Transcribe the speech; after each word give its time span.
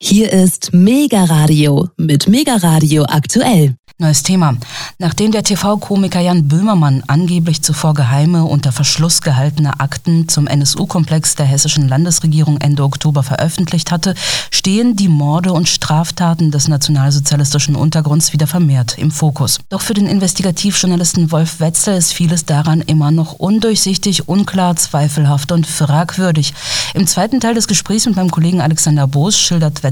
Hier 0.00 0.32
ist 0.32 0.72
Mega 0.72 1.24
Radio 1.24 1.88
mit 1.96 2.28
Mega 2.28 2.54
Radio 2.54 3.02
aktuell. 3.02 3.74
Neues 4.00 4.22
Thema. 4.22 4.56
Nachdem 4.98 5.32
der 5.32 5.42
TV-Komiker 5.42 6.20
Jan 6.20 6.46
Böhmermann 6.46 7.02
angeblich 7.08 7.62
zuvor 7.62 7.94
geheime, 7.94 8.44
unter 8.44 8.70
Verschluss 8.70 9.22
gehaltene 9.22 9.80
Akten 9.80 10.28
zum 10.28 10.46
NSU-Komplex 10.46 11.34
der 11.34 11.46
hessischen 11.46 11.88
Landesregierung 11.88 12.60
Ende 12.60 12.84
Oktober 12.84 13.24
veröffentlicht 13.24 13.90
hatte, 13.90 14.14
stehen 14.52 14.94
die 14.94 15.08
Morde 15.08 15.52
und 15.52 15.68
Straftaten 15.68 16.52
des 16.52 16.68
nationalsozialistischen 16.68 17.74
Untergrunds 17.74 18.32
wieder 18.32 18.46
vermehrt 18.46 18.98
im 18.98 19.10
Fokus. 19.10 19.58
Doch 19.68 19.80
für 19.80 19.94
den 19.94 20.06
Investigativjournalisten 20.06 21.32
Wolf 21.32 21.58
Wetzel 21.58 21.96
ist 21.96 22.12
vieles 22.12 22.44
daran 22.44 22.82
immer 22.82 23.10
noch 23.10 23.32
undurchsichtig, 23.32 24.28
unklar, 24.28 24.76
zweifelhaft 24.76 25.50
und 25.50 25.66
fragwürdig. 25.66 26.54
Im 26.94 27.08
zweiten 27.08 27.40
Teil 27.40 27.54
des 27.54 27.66
Gesprächs 27.66 28.06
mit 28.06 28.14
meinem 28.14 28.30
Kollegen 28.30 28.60
Alexander 28.60 29.08
Boos 29.08 29.36
schildert 29.36 29.82
Wetzel, 29.82 29.87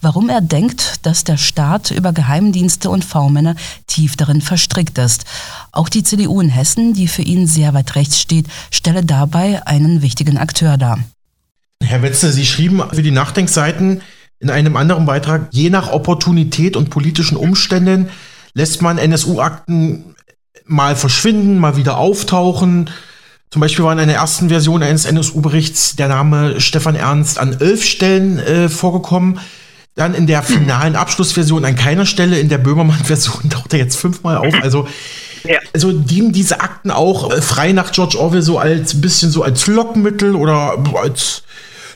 warum 0.00 0.28
er 0.28 0.40
denkt, 0.40 1.06
dass 1.06 1.24
der 1.24 1.36
Staat 1.36 1.90
über 1.90 2.12
Geheimdienste 2.12 2.90
und 2.90 3.04
V-Männer 3.04 3.54
tief 3.86 4.16
darin 4.16 4.40
verstrickt 4.40 4.98
ist. 4.98 5.24
Auch 5.72 5.88
die 5.88 6.02
CDU 6.02 6.40
in 6.40 6.48
Hessen, 6.48 6.94
die 6.94 7.08
für 7.08 7.22
ihn 7.22 7.46
sehr 7.46 7.74
weit 7.74 7.94
rechts 7.94 8.20
steht, 8.20 8.46
stelle 8.70 9.04
dabei 9.04 9.66
einen 9.66 10.02
wichtigen 10.02 10.38
Akteur 10.38 10.76
dar. 10.76 10.98
Herr 11.82 12.02
Wetzel, 12.02 12.32
Sie 12.32 12.46
schrieben 12.46 12.82
für 12.92 13.02
die 13.02 13.10
Nachdenkseiten 13.10 14.02
in 14.40 14.50
einem 14.50 14.76
anderen 14.76 15.06
Beitrag, 15.06 15.48
je 15.50 15.70
nach 15.70 15.90
Opportunität 15.90 16.76
und 16.76 16.90
politischen 16.90 17.36
Umständen 17.36 18.08
lässt 18.54 18.82
man 18.82 18.98
NSU-Akten 18.98 20.14
mal 20.64 20.96
verschwinden, 20.96 21.58
mal 21.58 21.76
wieder 21.76 21.98
auftauchen. 21.98 22.90
Zum 23.50 23.60
Beispiel 23.60 23.84
war 23.84 23.92
in 23.92 23.98
einer 23.98 24.12
ersten 24.12 24.50
Version 24.50 24.82
eines 24.82 25.06
NSU-Berichts 25.06 25.96
der 25.96 26.08
Name 26.08 26.60
Stefan 26.60 26.94
Ernst 26.94 27.38
an 27.38 27.56
elf 27.60 27.82
Stellen 27.82 28.38
äh, 28.38 28.68
vorgekommen. 28.68 29.40
Dann 29.94 30.14
in 30.14 30.26
der 30.26 30.42
finalen 30.42 30.96
Abschlussversion 30.96 31.64
an 31.64 31.74
keiner 31.74 32.06
Stelle, 32.06 32.38
in 32.38 32.48
der 32.48 32.58
Böhmermann-Version 32.58 33.48
taucht 33.50 33.72
er 33.72 33.78
jetzt 33.78 33.96
fünfmal 33.96 34.36
auf. 34.36 34.54
Also, 34.62 34.86
ja. 35.44 35.58
also 35.72 35.92
dienen 35.92 36.32
diese 36.32 36.60
Akten 36.60 36.90
auch 36.90 37.32
äh, 37.32 37.40
frei 37.40 37.72
nach 37.72 37.90
George 37.90 38.18
Orwell 38.18 38.42
so 38.42 38.58
als 38.58 38.94
ein 38.94 39.00
bisschen 39.00 39.30
so 39.30 39.42
als 39.42 39.66
Lockmittel 39.66 40.34
oder 40.34 40.76
als, 41.02 41.42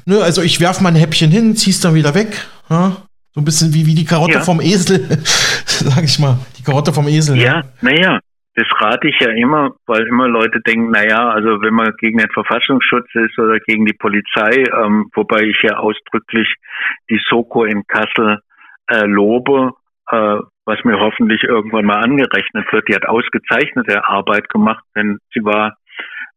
ne, 0.07 0.23
also 0.23 0.41
ich 0.41 0.59
werf 0.59 0.81
mal 0.81 0.89
ein 0.89 0.97
Häppchen 0.97 1.31
hin, 1.31 1.55
zieh's 1.55 1.81
dann 1.81 1.95
wieder 1.95 2.15
weg. 2.15 2.47
Ja? 2.71 2.97
So 3.35 3.41
ein 3.41 3.45
bisschen 3.45 3.75
wie, 3.75 3.87
wie 3.87 3.95
die 3.95 4.05
Karotte 4.05 4.35
ja. 4.35 4.41
vom 4.41 4.61
Esel, 4.61 5.19
sag 5.67 6.03
ich 6.03 6.19
mal. 6.19 6.39
Die 6.59 6.63
Karotte 6.63 6.93
vom 6.93 7.09
Esel. 7.09 7.39
Ja, 7.39 7.63
naja, 7.83 8.21
das 8.55 8.67
rate 8.81 9.09
ich 9.09 9.19
ja 9.21 9.31
immer, 9.31 9.75
weil 9.87 10.07
immer 10.07 10.29
Leute 10.29 10.61
denken, 10.61 10.91
na 10.93 11.05
ja, 11.05 11.31
also 11.31 11.63
wenn 11.63 11.73
man 11.73 11.95
gegen 11.99 12.19
den 12.19 12.31
Verfassungsschutz 12.31 13.09
ist 13.15 13.39
oder 13.39 13.59
gegen 13.61 13.87
die 13.87 13.95
Polizei, 13.95 14.65
ähm, 14.73 15.09
wobei 15.15 15.43
ich 15.43 15.57
ja 15.63 15.79
ausdrücklich 15.79 16.55
die 17.09 17.21
Soko 17.29 17.65
in 17.65 17.87
Kassel 17.87 18.41
äh, 18.89 19.07
lobe, 19.07 19.73
äh, 20.11 20.37
was 20.65 20.85
mir 20.85 21.01
hoffentlich 21.01 21.43
irgendwann 21.45 21.87
mal 21.87 22.05
angerechnet 22.05 22.71
wird. 22.73 22.89
Die 22.89 22.95
hat 22.95 23.07
ausgezeichnete 23.07 24.07
Arbeit 24.07 24.49
gemacht, 24.51 24.85
denn 24.95 25.19
sie 25.33 25.45
war 25.45 25.77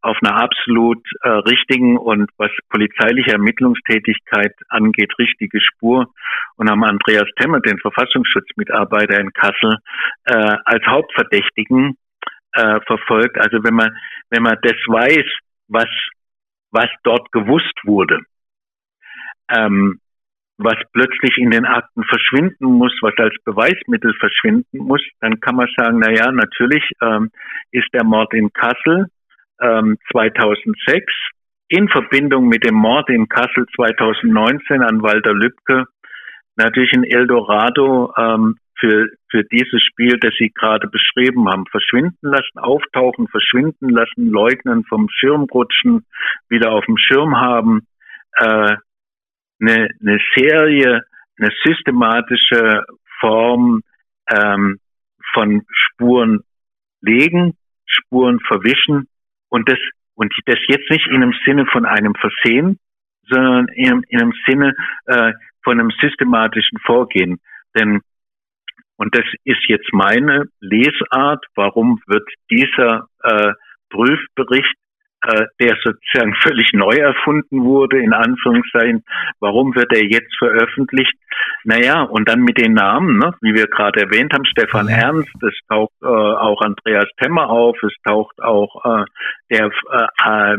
auf 0.02 0.18
einer 0.22 0.40
absolut 0.40 1.04
äh, 1.24 1.30
richtigen 1.30 1.98
und 1.98 2.30
was 2.38 2.52
polizeiliche 2.70 3.32
Ermittlungstätigkeit 3.32 4.54
angeht, 4.70 5.12
richtige 5.18 5.60
Spur 5.60 6.14
und 6.58 6.70
haben 6.70 6.84
Andreas 6.84 7.28
Temmer, 7.40 7.60
den 7.60 7.80
Verfassungsschutzmitarbeiter 7.80 9.20
in 9.20 9.34
Kassel, 9.34 9.78
äh, 10.26 10.58
als 10.66 10.86
Hauptverdächtigen 10.86 11.98
äh, 12.56 12.80
verfolgt. 12.88 13.38
Also 13.38 13.64
wenn 13.64 13.76
man, 13.76 13.96
wenn 14.30 14.44
man 14.44 14.58
das 14.62 14.78
weiß, 14.88 15.26
was, 15.68 15.90
was 16.72 16.90
dort 17.04 17.32
gewusst 17.32 17.80
wurde, 17.84 18.20
ähm, 19.50 20.00
was 20.58 20.78
plötzlich 20.94 21.38
in 21.38 21.52
den 21.52 21.66
Akten 21.66 22.04
verschwinden 22.06 22.66
muss, 22.66 22.94
was 23.02 23.14
als 23.18 23.36
Beweismittel 23.44 24.14
verschwinden 24.20 24.78
muss, 24.78 25.02
dann 25.20 25.40
kann 25.42 25.56
man 25.56 25.68
sagen, 25.76 26.00
na 26.00 26.12
ja, 26.12 26.32
natürlich 26.32 26.84
ähm, 27.02 27.30
ist 27.72 27.90
der 27.94 28.06
Mord 28.06 28.34
in 28.34 28.52
Kassel 28.54 29.08
ähm, 29.62 29.98
2006 30.12 31.12
in 31.68 31.90
Verbindung 31.90 32.48
mit 32.48 32.66
dem 32.66 32.76
Mord 32.76 33.10
in 33.10 33.28
Kassel 33.28 33.66
2019 33.76 34.82
an 34.82 35.02
Walter 35.02 35.34
Lübcke 35.34 35.86
natürlich 36.56 36.94
ein 36.94 37.04
Eldorado 37.04 38.14
ähm, 38.18 38.58
für, 38.80 39.08
für 39.30 39.44
dieses 39.46 39.82
Spiel, 39.84 40.18
das 40.20 40.34
Sie 40.38 40.50
gerade 40.50 40.88
beschrieben 40.88 41.50
haben. 41.50 41.66
Verschwinden 41.68 42.28
lassen, 42.28 42.58
auftauchen, 42.58 43.28
verschwinden 43.28 43.90
lassen, 43.90 44.30
leugnen, 44.30 44.84
vom 44.86 45.08
Schirm 45.10 45.44
rutschen, 45.44 46.06
wieder 46.50 46.72
auf 46.72 46.86
dem 46.86 46.98
Schirm 46.98 47.36
haben. 47.38 47.88
Äh, 48.38 48.76
eine, 49.62 49.90
eine 50.02 50.20
Serie, 50.36 51.04
eine 51.38 51.50
systematische 51.64 52.84
Form 53.20 53.82
ähm, 54.30 54.80
von 55.34 55.64
Spuren 55.70 56.42
legen, 57.02 57.58
Spuren 57.86 58.40
verwischen 58.42 59.08
und 59.50 59.70
das 59.70 59.80
und 60.16 60.34
das 60.46 60.60
jetzt 60.68 60.90
nicht 60.90 61.08
in 61.08 61.22
einem 61.22 61.34
Sinne 61.46 61.66
von 61.66 61.86
einem 61.86 62.16
Versehen, 62.16 62.80
sondern 63.28 63.68
in, 63.70 64.02
in 64.08 64.22
einem 64.22 64.34
Sinne 64.48 64.74
äh, 65.08 65.34
von 65.64 65.80
einem 65.80 65.92
systematischen 66.00 66.80
Vorgehen. 66.86 67.40
Denn 67.78 68.02
und 68.98 69.16
das 69.16 69.26
ist 69.44 69.68
jetzt 69.68 69.92
meine 69.94 70.46
Lesart. 70.60 71.46
Warum 71.56 72.00
wird 72.08 72.28
dieser 72.50 73.08
äh, 73.24 73.54
Prüfbericht, 73.90 74.76
äh, 75.22 75.46
der 75.60 75.78
sozusagen 75.84 76.36
völlig 76.42 76.72
neu 76.74 76.96
erfunden 76.96 77.64
wurde, 77.64 78.00
in 78.00 78.14
Anführungszeichen, 78.14 79.04
warum 79.40 79.76
wird 79.76 79.92
er 79.94 80.04
jetzt 80.04 80.36
veröffentlicht? 80.38 81.14
Naja, 81.64 82.04
und 82.04 82.30
dann 82.30 82.42
mit 82.42 82.58
den 82.60 82.74
Namen, 82.74 83.18
ne, 83.18 83.34
wie 83.42 83.54
wir 83.54 83.68
gerade 83.68 84.02
erwähnt 84.02 84.34
haben, 84.34 84.46
Stefan. 84.46 84.88
Ernst, 84.88 85.32
es 85.42 85.58
taucht 85.68 85.94
äh, 86.02 86.06
auch 86.08 86.62
Andreas 86.62 87.10
Temmer 87.20 87.50
auf, 87.50 87.82
es 87.84 87.94
taucht 88.06 88.42
auch 88.42 88.86
äh, 88.86 89.06
der, 89.50 89.72
äh, 89.92 90.54
äh, 90.54 90.58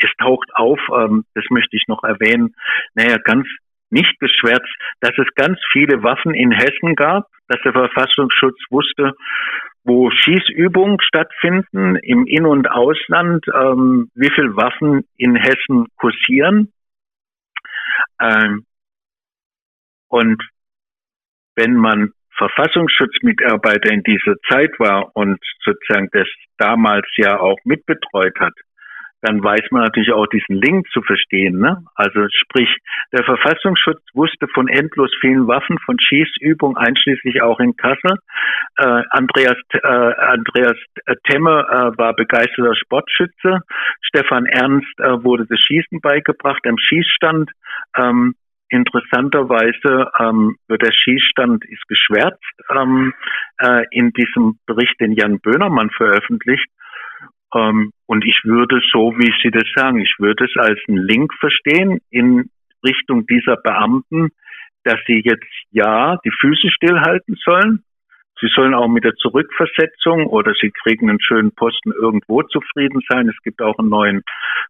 es 0.00 0.10
taucht 0.18 0.48
auf, 0.54 0.78
äh, 0.88 1.22
das 1.34 1.44
möchte 1.50 1.76
ich 1.76 1.84
noch 1.86 2.02
erwähnen, 2.02 2.54
naja, 2.94 3.18
ganz 3.22 3.46
nicht 3.90 4.18
geschwärzt, 4.20 4.72
dass 5.00 5.12
es 5.18 5.26
ganz 5.34 5.58
viele 5.72 6.02
Waffen 6.02 6.34
in 6.34 6.52
Hessen 6.52 6.94
gab, 6.94 7.26
dass 7.48 7.60
der 7.62 7.72
Verfassungsschutz 7.72 8.58
wusste, 8.70 9.12
wo 9.84 10.10
Schießübungen 10.10 10.98
stattfinden 11.00 11.96
im 11.96 12.26
In- 12.26 12.46
und 12.46 12.70
Ausland, 12.70 13.44
ähm, 13.54 14.10
wie 14.14 14.30
viele 14.34 14.56
Waffen 14.56 15.06
in 15.16 15.36
Hessen 15.36 15.86
kursieren. 15.96 16.72
Ähm, 18.20 18.66
und 20.08 20.42
wenn 21.56 21.74
man 21.74 22.12
Verfassungsschutzmitarbeiter 22.36 23.90
in 23.90 24.02
dieser 24.02 24.34
Zeit 24.48 24.78
war 24.78 25.14
und 25.14 25.38
sozusagen 25.64 26.08
das 26.12 26.28
damals 26.58 27.06
ja 27.16 27.38
auch 27.38 27.58
mitbetreut 27.64 28.38
hat, 28.40 28.54
dann 29.22 29.42
weiß 29.42 29.70
man 29.70 29.82
natürlich 29.82 30.12
auch 30.12 30.26
diesen 30.26 30.56
Link 30.56 30.88
zu 30.92 31.02
verstehen. 31.02 31.58
Ne? 31.58 31.84
Also 31.94 32.26
sprich, 32.30 32.68
der 33.12 33.24
Verfassungsschutz 33.24 34.00
wusste 34.14 34.46
von 34.48 34.68
endlos 34.68 35.10
vielen 35.20 35.46
Waffen, 35.46 35.78
von 35.84 35.98
Schießübungen, 36.00 36.76
einschließlich 36.76 37.42
auch 37.42 37.60
in 37.60 37.76
Kassel. 37.76 38.16
Äh, 38.76 39.02
Andreas, 39.10 39.58
äh, 39.72 39.86
Andreas 39.86 40.76
Temme 41.24 41.66
äh, 41.68 41.98
war 41.98 42.14
begeisterter 42.14 42.74
Sportschütze. 42.74 43.60
Stefan 44.02 44.46
Ernst 44.46 44.98
äh, 44.98 45.22
wurde 45.22 45.46
das 45.46 45.60
Schießen 45.60 46.00
beigebracht 46.00 46.66
am 46.66 46.78
Schießstand. 46.78 47.50
Ähm, 47.96 48.34
interessanterweise 48.70 50.10
ähm, 50.18 50.56
wird 50.68 50.82
der 50.82 50.92
Schießstand 50.92 51.64
ist 51.66 51.86
geschwärzt 51.88 52.38
ähm, 52.70 53.12
äh, 53.58 53.84
in 53.90 54.12
diesem 54.12 54.58
Bericht, 54.66 54.98
den 55.00 55.12
Jan 55.12 55.40
Böhnermann 55.40 55.90
veröffentlicht. 55.90 56.66
Ähm, 57.54 57.92
und 58.06 58.24
ich 58.24 58.40
würde 58.44 58.80
so, 58.92 59.14
wie 59.18 59.32
Sie 59.42 59.50
das 59.50 59.64
sagen, 59.74 60.00
ich 60.00 60.14
würde 60.18 60.44
es 60.44 60.56
als 60.56 60.78
einen 60.88 60.98
Link 60.98 61.32
verstehen 61.34 62.00
in 62.10 62.50
Richtung 62.84 63.26
dieser 63.26 63.56
Beamten, 63.56 64.30
dass 64.84 64.98
sie 65.06 65.20
jetzt 65.24 65.46
ja 65.70 66.16
die 66.24 66.32
Füße 66.40 66.70
stillhalten 66.70 67.36
sollen. 67.44 67.84
Sie 68.40 68.48
sollen 68.54 68.74
auch 68.74 68.88
mit 68.88 69.04
der 69.04 69.14
Zurückversetzung 69.16 70.26
oder 70.26 70.54
sie 70.58 70.70
kriegen 70.82 71.10
einen 71.10 71.20
schönen 71.20 71.54
Posten 71.54 71.92
irgendwo 71.92 72.42
zufrieden 72.42 73.00
sein. 73.08 73.28
Es 73.28 73.36
gibt 73.42 73.60
auch 73.60 73.78
einen 73.78 73.90
neuen 73.90 74.22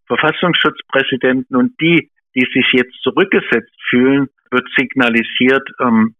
Verfassungsschutzpräsidenten 0.07 1.55
und 1.55 1.79
die, 1.79 2.09
die 2.35 2.47
sich 2.53 2.65
jetzt 2.73 3.01
zurückgesetzt 3.01 3.73
fühlen, 3.89 4.27
wird 4.51 4.67
signalisiert, 4.77 5.69
ähm, 5.79 6.15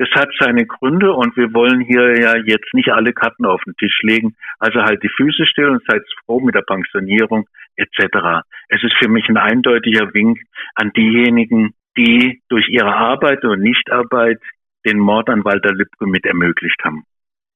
das 0.00 0.08
hat 0.14 0.30
seine 0.38 0.64
Gründe 0.64 1.12
und 1.12 1.36
wir 1.36 1.52
wollen 1.52 1.82
hier 1.82 2.18
ja 2.18 2.34
jetzt 2.46 2.72
nicht 2.72 2.88
alle 2.88 3.12
Karten 3.12 3.44
auf 3.44 3.60
den 3.66 3.76
Tisch 3.76 4.00
legen. 4.00 4.34
Also 4.58 4.80
halt 4.80 5.02
die 5.02 5.10
Füße 5.14 5.44
still 5.44 5.68
und 5.68 5.82
seid 5.86 6.00
froh 6.24 6.40
mit 6.40 6.54
der 6.54 6.62
Pensionierung 6.62 7.46
etc. 7.76 8.42
Es 8.70 8.82
ist 8.82 8.94
für 8.98 9.08
mich 9.08 9.28
ein 9.28 9.36
eindeutiger 9.36 10.14
Wink 10.14 10.38
an 10.74 10.90
diejenigen, 10.96 11.74
die 11.98 12.40
durch 12.48 12.66
ihre 12.70 12.94
Arbeit 12.94 13.44
und 13.44 13.60
Nichtarbeit 13.60 14.40
den 14.86 14.98
Mord 14.98 15.28
an 15.28 15.44
Walter 15.44 15.74
Lübcke 15.74 16.06
mit 16.06 16.24
ermöglicht 16.24 16.82
haben. 16.82 17.04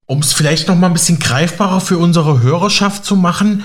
Um 0.05 0.19
es 0.19 0.35
vielleicht 0.35 0.69
noch 0.69 0.77
mal 0.77 0.89
ein 0.89 0.93
bisschen 0.93 1.19
greifbarer 1.19 1.81
für 1.81 1.97
unsere 1.97 2.43
Hörerschaft 2.43 3.07
zu 3.07 3.17
machen, 3.17 3.65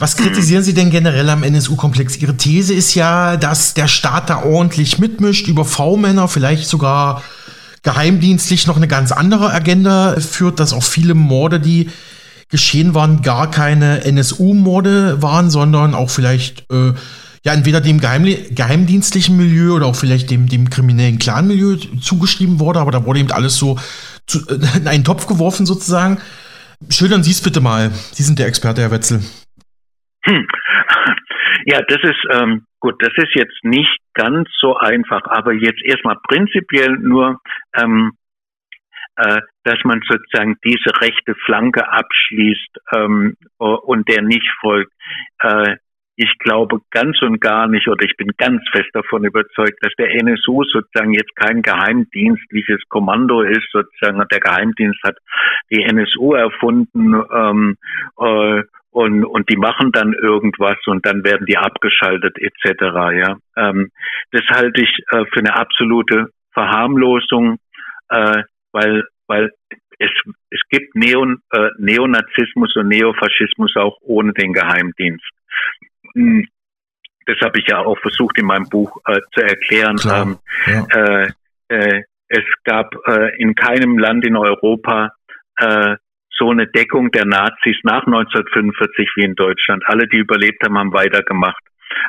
Was 0.00 0.16
kritisieren 0.16 0.62
Sie 0.62 0.74
denn 0.74 0.90
generell 0.90 1.28
am 1.28 1.42
NSU-Komplex? 1.42 2.22
Ihre 2.22 2.36
These 2.36 2.72
ist 2.72 2.94
ja, 2.94 3.36
dass 3.36 3.74
der 3.74 3.88
Staat 3.88 4.30
da 4.30 4.44
ordentlich 4.44 5.00
mitmischt, 5.00 5.48
über 5.48 5.64
V-Männer, 5.64 6.28
vielleicht 6.28 6.68
sogar 6.68 7.24
geheimdienstlich 7.88 8.66
noch 8.66 8.76
eine 8.76 8.86
ganz 8.86 9.12
andere 9.12 9.50
Agenda 9.50 10.20
führt, 10.20 10.60
dass 10.60 10.74
auch 10.74 10.82
viele 10.82 11.14
Morde, 11.14 11.58
die 11.58 11.88
geschehen 12.50 12.92
waren, 12.92 13.22
gar 13.22 13.50
keine 13.50 14.04
NSU-Morde 14.04 15.22
waren, 15.22 15.48
sondern 15.48 15.94
auch 15.94 16.10
vielleicht 16.10 16.70
äh, 16.70 16.92
ja 17.44 17.54
entweder 17.54 17.80
dem 17.80 17.98
Geheimli 17.98 18.50
geheimdienstlichen 18.50 19.38
Milieu 19.38 19.72
oder 19.74 19.86
auch 19.86 19.96
vielleicht 19.96 20.30
dem, 20.30 20.50
dem 20.50 20.68
kriminellen 20.68 21.18
Clan-Milieu 21.18 21.76
zugeschrieben 21.98 22.60
wurde, 22.60 22.80
aber 22.80 22.90
da 22.90 23.06
wurde 23.06 23.20
eben 23.20 23.32
alles 23.32 23.56
so 23.56 23.78
zu, 24.26 24.46
äh, 24.48 24.58
in 24.76 24.86
einen 24.86 25.04
Topf 25.04 25.26
geworfen 25.26 25.64
sozusagen. 25.64 26.18
Schildern 26.90 27.22
Sie 27.22 27.30
es 27.30 27.40
bitte 27.40 27.62
mal. 27.62 27.90
Sie 28.12 28.22
sind 28.22 28.38
der 28.38 28.48
Experte, 28.48 28.82
Herr 28.82 28.90
Wetzel. 28.90 29.22
Hm. 30.24 30.46
Ja, 31.66 31.80
das 31.82 31.98
ist 32.02 32.24
ähm, 32.30 32.66
gut, 32.80 32.96
das 33.00 33.12
ist 33.16 33.34
jetzt 33.34 33.64
nicht 33.64 33.98
ganz 34.14 34.48
so 34.58 34.76
einfach, 34.76 35.22
aber 35.24 35.52
jetzt 35.52 35.82
erstmal 35.84 36.16
prinzipiell 36.28 36.92
nur, 36.98 37.40
ähm, 37.74 38.12
äh, 39.16 39.40
dass 39.64 39.78
man 39.84 40.00
sozusagen 40.08 40.56
diese 40.64 40.90
rechte 41.00 41.34
Flanke 41.44 41.88
abschließt 41.88 42.78
ähm, 42.94 43.36
und 43.58 44.08
der 44.08 44.22
nicht 44.22 44.48
folgt. 44.60 44.92
Äh, 45.42 45.76
ich 46.20 46.36
glaube 46.40 46.80
ganz 46.90 47.22
und 47.22 47.40
gar 47.40 47.68
nicht 47.68 47.86
oder 47.86 48.04
ich 48.04 48.16
bin 48.16 48.32
ganz 48.36 48.60
fest 48.72 48.90
davon 48.92 49.24
überzeugt, 49.24 49.78
dass 49.82 49.92
der 49.98 50.12
NSU 50.16 50.64
sozusagen 50.64 51.12
jetzt 51.12 51.34
kein 51.36 51.62
geheimdienstliches 51.62 52.82
Kommando 52.88 53.42
ist. 53.42 53.70
Sozusagen 53.70 54.20
der 54.28 54.40
Geheimdienst 54.40 55.00
hat 55.04 55.16
die 55.70 55.80
NSU 55.82 56.34
erfunden 56.34 57.14
ähm, 57.14 57.76
äh, 58.18 58.62
und, 58.98 59.24
und 59.24 59.48
die 59.48 59.56
machen 59.56 59.92
dann 59.92 60.12
irgendwas 60.12 60.76
und 60.86 61.06
dann 61.06 61.22
werden 61.22 61.46
die 61.46 61.56
abgeschaltet 61.56 62.36
etc. 62.36 62.82
Ja, 63.14 63.36
ähm, 63.56 63.92
das 64.32 64.42
halte 64.50 64.82
ich 64.82 64.90
äh, 65.12 65.24
für 65.32 65.38
eine 65.38 65.54
absolute 65.54 66.30
Verharmlosung, 66.52 67.58
äh, 68.08 68.42
weil 68.72 69.04
weil 69.28 69.52
es, 70.00 70.10
es 70.50 70.60
gibt 70.68 70.96
Neon, 70.96 71.40
äh, 71.52 71.68
Neonazismus 71.78 72.74
und 72.74 72.88
Neofaschismus 72.88 73.76
auch 73.76 73.98
ohne 74.00 74.32
den 74.32 74.52
Geheimdienst. 74.52 75.30
Hm, 76.14 76.48
das 77.26 77.36
habe 77.40 77.60
ich 77.60 77.68
ja 77.68 77.78
auch 77.78 77.98
versucht 78.00 78.36
in 78.38 78.46
meinem 78.46 78.68
Buch 78.68 78.98
äh, 79.06 79.20
zu 79.32 79.42
erklären. 79.42 79.96
Ähm, 80.10 80.38
ja. 80.66 80.86
äh, 80.90 81.30
äh, 81.68 82.02
es 82.26 82.44
gab 82.64 82.96
äh, 83.06 83.40
in 83.40 83.54
keinem 83.54 83.96
Land 83.96 84.26
in 84.26 84.36
Europa 84.36 85.12
äh, 85.58 85.96
so 86.38 86.50
eine 86.50 86.66
Deckung 86.66 87.10
der 87.10 87.24
Nazis 87.26 87.76
nach 87.82 88.06
1945 88.06 89.10
wie 89.16 89.24
in 89.24 89.34
Deutschland. 89.34 89.82
Alle, 89.86 90.06
die 90.06 90.18
überlebt 90.18 90.62
haben, 90.64 90.78
haben 90.78 90.92
weitergemacht. 90.92 91.62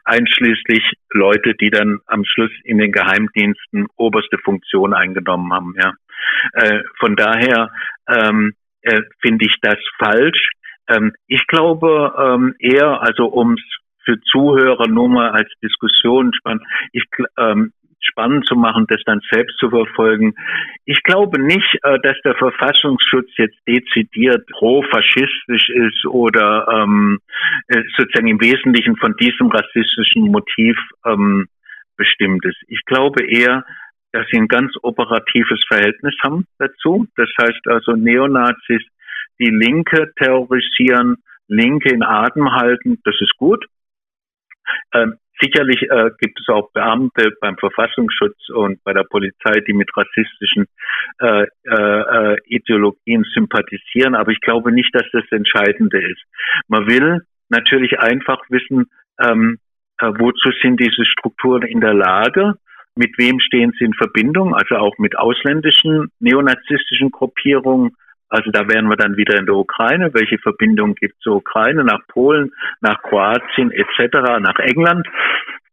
Einschließlich 0.05 0.83
Leute, 1.13 1.53
die 1.55 1.69
dann 1.69 1.99
am 2.05 2.23
Schluss 2.25 2.51
in 2.63 2.77
den 2.77 2.91
Geheimdiensten 2.91 3.87
oberste 3.95 4.37
Funktion 4.43 4.93
eingenommen 4.93 5.51
haben. 5.53 5.73
Ja. 5.81 5.93
Äh, 6.53 6.81
von 6.99 7.15
daher 7.15 7.71
ähm, 8.07 8.53
äh, 8.81 9.01
finde 9.21 9.45
ich 9.45 9.55
das 9.61 9.77
falsch. 9.97 10.49
Ähm, 10.87 11.13
ich 11.27 11.45
glaube 11.47 12.13
ähm, 12.17 12.55
eher, 12.59 13.01
also 13.01 13.33
ums 13.33 13.61
für 14.05 14.19
Zuhörer 14.21 14.87
nur 14.87 15.09
mal 15.09 15.31
als 15.31 15.49
Diskussion 15.61 16.33
spannend. 16.33 16.63
Ich, 16.91 17.03
ähm, 17.37 17.73
spannend 18.01 18.45
zu 18.45 18.55
machen, 18.55 18.85
das 18.87 19.01
dann 19.05 19.21
selbst 19.31 19.57
zu 19.57 19.69
verfolgen. 19.69 20.33
Ich 20.85 21.01
glaube 21.03 21.41
nicht, 21.41 21.77
äh, 21.83 21.99
dass 22.01 22.17
der 22.23 22.35
Verfassungsschutz 22.35 23.29
jetzt 23.37 23.57
dezidiert 23.67 24.45
pro-faschistisch 24.47 25.69
ist 25.69 26.05
oder 26.05 26.67
ähm, 26.71 27.19
äh, 27.67 27.81
sozusagen 27.97 28.27
im 28.27 28.41
Wesentlichen 28.41 28.95
von 28.97 29.15
diesem 29.17 29.47
rassistischen 29.47 30.31
Motiv 30.31 30.77
ähm, 31.05 31.47
bestimmt 31.97 32.45
ist. 32.45 32.57
Ich 32.67 32.83
glaube 32.85 33.25
eher, 33.25 33.65
dass 34.11 34.25
sie 34.31 34.37
ein 34.37 34.47
ganz 34.47 34.73
operatives 34.81 35.61
Verhältnis 35.67 36.15
haben 36.23 36.45
dazu. 36.57 37.05
Das 37.15 37.29
heißt 37.41 37.67
also 37.67 37.93
Neonazis, 37.93 38.81
die 39.39 39.51
Linke 39.51 40.11
terrorisieren, 40.15 41.17
Linke 41.47 41.89
in 41.89 42.03
Atem 42.03 42.51
halten, 42.51 42.99
das 43.03 43.15
ist 43.19 43.35
gut. 43.37 43.65
Ähm, 44.93 45.15
sicherlich 45.41 45.83
äh, 45.83 46.09
gibt 46.19 46.39
es 46.39 46.47
auch 46.49 46.71
Beamte 46.71 47.31
beim 47.41 47.57
Verfassungsschutz 47.57 48.49
und 48.49 48.83
bei 48.83 48.93
der 48.93 49.03
Polizei, 49.03 49.59
die 49.67 49.73
mit 49.73 49.89
rassistischen 49.95 50.65
äh, 51.19 51.45
äh, 51.63 52.37
Ideologien 52.45 53.25
sympathisieren, 53.33 54.15
aber 54.15 54.31
ich 54.31 54.41
glaube 54.41 54.71
nicht, 54.71 54.93
dass 54.93 55.05
das 55.11 55.25
Entscheidende 55.31 56.01
ist. 56.01 56.21
Man 56.67 56.87
will 56.87 57.21
natürlich 57.49 57.99
einfach 57.99 58.41
wissen, 58.49 58.89
ähm, 59.21 59.57
äh, 59.99 60.07
wozu 60.17 60.51
sind 60.61 60.79
diese 60.79 61.05
Strukturen 61.05 61.63
in 61.63 61.81
der 61.81 61.93
Lage, 61.93 62.55
mit 62.95 63.17
wem 63.17 63.39
stehen 63.39 63.73
sie 63.77 63.85
in 63.85 63.93
Verbindung, 63.93 64.53
also 64.53 64.75
auch 64.75 64.97
mit 64.97 65.17
ausländischen 65.17 66.09
neonazistischen 66.19 67.11
Gruppierungen, 67.11 67.95
also 68.29 68.51
da 68.51 68.67
wären 68.67 68.87
wir 68.87 68.95
dann 68.95 69.17
wieder 69.17 69.37
in 69.37 69.45
der 69.45 69.55
Ukraine. 69.55 70.13
Welche 70.13 70.37
Verbindungen 70.37 70.95
gibt 70.95 71.15
es 71.15 71.19
zur 71.21 71.37
Ukraine, 71.37 71.83
nach 71.83 72.05
Polen, 72.07 72.51
nach 72.79 73.01
Kroatien 73.01 73.71
etc., 73.71 74.39
nach 74.39 74.59
England? 74.59 75.07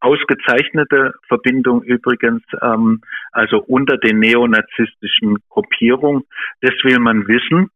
Ausgezeichnete 0.01 1.15
Verbindung 1.29 1.83
übrigens, 1.83 2.43
ähm, 2.63 3.03
also 3.33 3.63
unter 3.63 3.99
den 3.99 4.19
neonazistischen 4.21 5.39
Gruppierungen. 5.49 6.25
Das 6.61 6.75
will 6.83 6.99
man 6.99 7.29
wissen. 7.29 7.71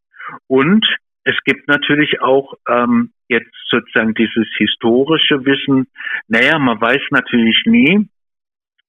Und 0.46 0.86
es 1.24 1.36
gibt 1.44 1.68
natürlich 1.68 2.20
auch 2.22 2.54
ähm, 2.68 3.12
jetzt 3.28 3.54
sozusagen 3.68 4.14
dieses 4.14 4.46
historische 4.56 5.44
Wissen. 5.44 5.88
Naja, 6.28 6.58
man 6.58 6.80
weiß 6.80 7.02
natürlich 7.10 7.62
nie, 7.66 8.08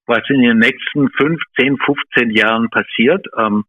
was 0.07 0.21
in 0.29 0.41
den 0.41 0.59
nächsten 0.59 1.09
15, 1.09 1.77
15 1.77 2.31
Jahren 2.31 2.69
passiert, 2.69 3.25
ähm, 3.37 3.65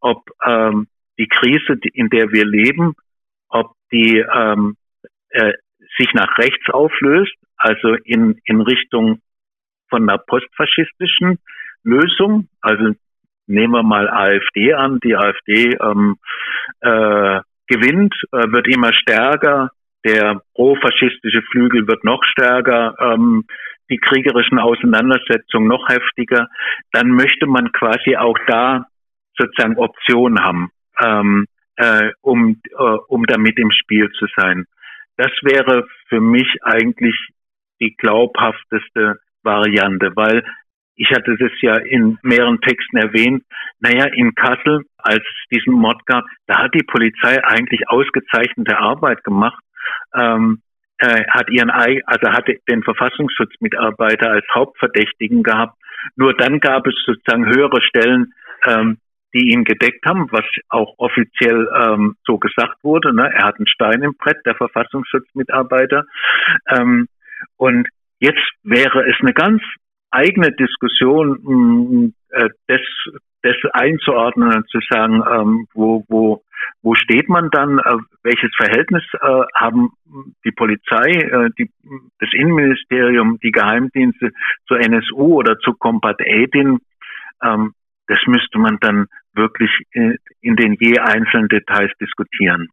ob 0.00 0.28
ähm, 0.46 0.86
die 1.18 1.28
Krise, 1.28 1.78
in 1.92 2.08
der 2.08 2.32
wir 2.32 2.44
leben, 2.44 2.94
ob 3.48 3.72
die 3.92 4.18
ähm, 4.18 4.76
äh, 5.30 5.52
sich 5.98 6.12
nach 6.14 6.38
rechts 6.38 6.68
auflöst, 6.70 7.34
also 7.56 7.94
in, 8.04 8.40
in 8.44 8.60
Richtung 8.60 9.20
von 9.88 10.08
einer 10.08 10.18
postfaschistischen 10.18 11.38
Lösung. 11.84 12.48
Also 12.60 12.94
nehmen 13.46 13.72
wir 13.72 13.82
mal 13.82 14.08
AfD 14.08 14.74
an. 14.74 14.98
Die 15.00 15.14
AfD 15.14 15.76
ähm, 15.80 16.16
äh, 16.80 17.40
gewinnt, 17.68 18.14
äh, 18.32 18.50
wird 18.50 18.66
immer 18.68 18.92
stärker. 18.92 19.70
Der 20.04 20.42
profaschistische 20.54 21.42
Flügel 21.50 21.86
wird 21.86 22.04
noch 22.04 22.22
stärker. 22.24 22.94
Ähm, 22.98 23.44
die 23.90 23.98
kriegerischen 23.98 24.58
Auseinandersetzungen 24.58 25.68
noch 25.68 25.88
heftiger. 25.88 26.48
Dann 26.92 27.10
möchte 27.10 27.46
man 27.46 27.70
quasi 27.72 28.16
auch 28.16 28.38
da 28.46 28.86
sozusagen 29.36 29.76
Optionen 29.76 30.42
haben 30.42 30.70
ähm, 31.02 31.46
äh, 31.76 32.10
um, 32.20 32.60
äh, 32.70 32.82
um 33.08 33.24
damit 33.26 33.58
im 33.58 33.70
Spiel 33.70 34.10
zu 34.12 34.26
sein. 34.36 34.66
Das 35.16 35.30
wäre 35.42 35.86
für 36.08 36.20
mich 36.20 36.48
eigentlich 36.62 37.16
die 37.80 37.94
glaubhafteste 37.96 39.18
Variante, 39.42 40.12
weil 40.14 40.44
ich 40.96 41.10
hatte 41.10 41.36
das 41.36 41.50
ja 41.60 41.76
in 41.76 42.18
mehreren 42.22 42.60
Texten 42.60 42.96
erwähnt. 42.96 43.44
Naja, 43.80 44.06
in 44.06 44.34
Kassel, 44.34 44.84
als 44.98 45.22
es 45.22 45.48
diesen 45.50 45.72
Mord 45.74 46.06
gab, 46.06 46.24
da 46.46 46.58
hat 46.58 46.74
die 46.74 46.84
Polizei 46.84 47.42
eigentlich 47.44 47.88
ausgezeichnete 47.88 48.78
Arbeit 48.78 49.24
gemacht. 49.24 49.62
Ähm, 50.14 50.62
äh, 50.98 51.24
hat 51.28 51.50
ihren 51.50 51.70
also 51.70 52.30
hatte 52.30 52.58
den 52.70 52.82
Verfassungsschutzmitarbeiter 52.84 54.30
als 54.30 54.46
Hauptverdächtigen 54.54 55.42
gehabt. 55.42 55.76
Nur 56.16 56.34
dann 56.34 56.60
gab 56.60 56.86
es 56.86 56.94
sozusagen 57.04 57.46
höhere 57.46 57.82
Stellen, 57.82 58.32
ähm, 58.66 58.98
die 59.34 59.50
ihn 59.50 59.64
gedeckt 59.64 60.06
haben, 60.06 60.28
was 60.30 60.44
auch 60.68 60.94
offiziell 60.98 61.68
ähm, 61.74 62.16
so 62.24 62.38
gesagt 62.38 62.82
wurde. 62.82 63.12
Ne? 63.14 63.30
Er 63.34 63.46
hat 63.46 63.56
einen 63.56 63.66
Stein 63.66 64.02
im 64.02 64.14
Brett, 64.16 64.38
der 64.46 64.54
Verfassungsschutzmitarbeiter. 64.54 66.04
Ähm, 66.68 67.08
und 67.56 67.88
jetzt 68.20 68.48
wäre 68.62 69.04
es 69.08 69.16
eine 69.20 69.34
ganz 69.34 69.60
eigene 70.10 70.52
Diskussion, 70.52 71.38
mh, 71.42 71.54
mm, 71.54 72.14
äh, 72.30 72.48
das, 72.68 72.80
das 73.42 73.56
einzuordnen 73.72 74.54
und 74.54 74.68
zu 74.68 74.78
sagen, 74.88 75.22
ähm, 75.28 75.66
wo, 75.74 76.04
wo, 76.08 76.42
wo 76.82 76.94
steht 76.94 77.28
man 77.28 77.50
dann, 77.50 77.78
äh, 77.78 77.96
welches 78.22 78.50
Verhältnis 78.56 79.02
äh, 79.14 79.42
haben 79.56 79.90
die 80.44 80.52
Polizei, 80.52 81.10
äh, 81.10 81.50
die, 81.58 81.70
das 82.20 82.30
Innenministerium, 82.32 83.38
die 83.42 83.50
Geheimdienste 83.50 84.30
zur 84.68 84.78
NSU 84.78 85.34
oder 85.34 85.58
zu 85.58 85.74
18? 85.80 86.78
Ähm, 87.42 87.72
das 88.06 88.18
müsste 88.26 88.58
man 88.58 88.78
dann 88.80 89.06
wirklich 89.34 89.70
in 89.92 90.56
den 90.56 90.76
je 90.80 90.98
einzelnen 90.98 91.48
Details 91.48 91.90
diskutieren. 92.00 92.68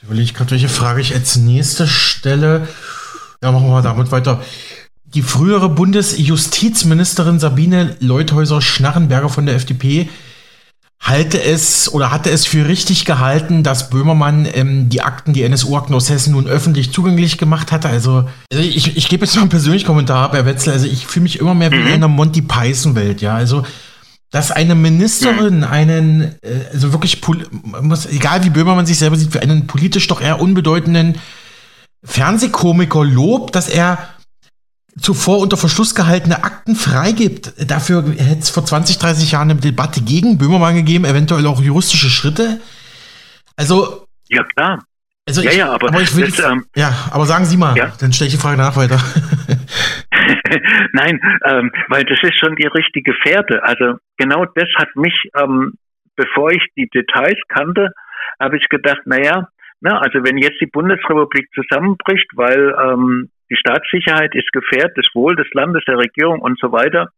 Da 0.00 0.08
will 0.08 0.20
ich 0.20 0.34
gerade, 0.34 0.52
welche 0.52 0.68
Frage 0.68 1.00
ich 1.00 1.14
als 1.14 1.36
nächste 1.36 1.86
stelle. 1.86 2.68
Ja, 3.42 3.52
machen 3.52 3.68
wir 3.68 3.82
damit 3.82 4.10
weiter. 4.12 4.42
Die 5.04 5.22
frühere 5.22 5.68
Bundesjustizministerin 5.68 7.38
Sabine 7.38 7.96
Leuthäuser-Schnarrenberger 8.00 9.28
von 9.28 9.46
der 9.46 9.56
FDP 9.56 10.08
halte 11.02 11.42
es 11.42 11.92
oder 11.92 12.12
hatte 12.12 12.30
es 12.30 12.46
für 12.46 12.68
richtig 12.68 13.04
gehalten, 13.06 13.62
dass 13.62 13.90
Böhmermann 13.90 14.46
ähm, 14.52 14.88
die 14.90 15.00
Akten, 15.00 15.32
die 15.32 15.42
NSU-Akten 15.42 15.94
aus 15.94 16.10
Hessen 16.10 16.32
nun 16.32 16.46
öffentlich 16.46 16.92
zugänglich 16.92 17.38
gemacht 17.38 17.72
hatte. 17.72 17.88
Also, 17.88 18.28
also 18.52 18.62
ich, 18.62 18.96
ich 18.96 19.08
gebe 19.08 19.24
jetzt 19.24 19.34
mal 19.34 19.42
einen 19.42 19.50
persönlichen 19.50 19.86
Kommentar, 19.86 20.30
Herr 20.32 20.46
Wetzel. 20.46 20.72
Also 20.72 20.86
ich 20.86 21.06
fühle 21.06 21.24
mich 21.24 21.40
immer 21.40 21.54
mehr 21.54 21.72
wie 21.72 21.78
mhm. 21.78 21.86
in 21.86 21.92
einer 21.94 22.08
Monty 22.08 22.42
Python-Welt, 22.42 23.22
ja. 23.22 23.34
Also 23.34 23.64
dass 24.30 24.52
eine 24.52 24.74
Ministerin 24.74 25.58
mhm. 25.58 25.64
einen, 25.64 26.20
äh, 26.42 26.70
also 26.72 26.92
wirklich, 26.92 27.20
muss, 27.82 28.06
egal 28.06 28.44
wie 28.44 28.50
Böhmermann 28.50 28.86
sich 28.86 28.98
selber 28.98 29.16
sieht, 29.16 29.32
für 29.32 29.42
einen 29.42 29.66
politisch 29.66 30.06
doch 30.06 30.20
eher 30.20 30.40
unbedeutenden 30.40 31.18
Fernsehkomiker 32.04 33.04
lobt, 33.04 33.54
dass 33.54 33.68
er 33.68 33.98
zuvor 35.00 35.38
unter 35.38 35.56
Verschluss 35.56 35.94
gehaltene 35.94 36.44
Akten 36.44 36.76
freigibt. 36.76 37.52
Dafür 37.70 38.04
hätte 38.16 38.40
es 38.40 38.50
vor 38.50 38.64
20, 38.64 38.98
30 38.98 39.32
Jahren 39.32 39.50
eine 39.50 39.60
Debatte 39.60 40.00
gegen 40.00 40.38
Böhmermann 40.38 40.74
gegeben, 40.74 41.04
eventuell 41.04 41.46
auch 41.46 41.60
juristische 41.60 42.10
Schritte. 42.10 42.60
Also. 43.56 44.06
Ja, 44.28 44.44
klar. 44.44 44.84
Also 45.28 45.42
ja, 45.42 45.50
ich, 45.50 45.56
ja, 45.58 45.72
aber, 45.72 45.88
aber 45.88 46.02
ich 46.02 46.14
will 46.16 46.30
das, 46.30 46.40
ähm, 46.40 46.64
ja, 46.74 46.92
aber 47.10 47.26
sagen 47.26 47.44
Sie 47.44 47.56
mal, 47.56 47.76
ja? 47.76 47.92
dann 47.98 48.12
stelle 48.12 48.28
ich 48.28 48.34
die 48.34 48.40
Frage 48.40 48.56
nach 48.56 48.74
weiter. 48.74 49.00
Nein, 50.92 51.20
ähm, 51.44 51.70
weil 51.88 52.04
das 52.04 52.18
ist 52.22 52.38
schon 52.38 52.56
die 52.56 52.66
richtige 52.66 53.14
Fährte. 53.22 53.62
Also 53.62 53.96
genau 54.16 54.44
das 54.54 54.68
hat 54.76 54.94
mich, 54.96 55.14
ähm, 55.38 55.74
bevor 56.16 56.50
ich 56.50 56.64
die 56.76 56.88
Details 56.88 57.38
kannte, 57.48 57.90
habe 58.40 58.56
ich 58.56 58.68
gedacht, 58.68 59.00
naja, 59.06 59.48
na, 59.80 59.98
also 59.98 60.22
wenn 60.24 60.38
jetzt 60.38 60.60
die 60.60 60.66
Bundesrepublik 60.66 61.48
zusammenbricht, 61.54 62.28
weil 62.34 62.74
ähm, 62.78 63.30
die 63.50 63.56
Staatssicherheit 63.56 64.34
ist 64.34 64.52
gefährdet, 64.52 64.96
das 64.96 65.06
Wohl 65.14 65.34
des 65.36 65.48
Landes, 65.52 65.82
der 65.86 65.98
Regierung 65.98 66.40
und 66.40 66.58
so 66.60 66.70
weiter, 66.72 67.08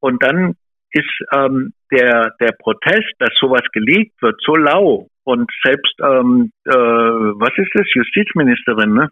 und 0.00 0.22
dann 0.22 0.54
ist 0.90 1.10
ähm, 1.34 1.72
der, 1.90 2.34
der 2.40 2.52
Protest, 2.58 3.12
dass 3.18 3.30
sowas 3.38 3.62
gelegt 3.72 4.20
wird, 4.20 4.40
so 4.42 4.54
lau 4.54 5.08
und 5.24 5.50
selbst, 5.62 5.94
ähm, 6.00 6.52
äh, 6.64 6.72
was 6.72 7.56
ist 7.56 7.70
das, 7.74 7.86
Justizministerin, 7.94 8.92
ne? 8.92 9.10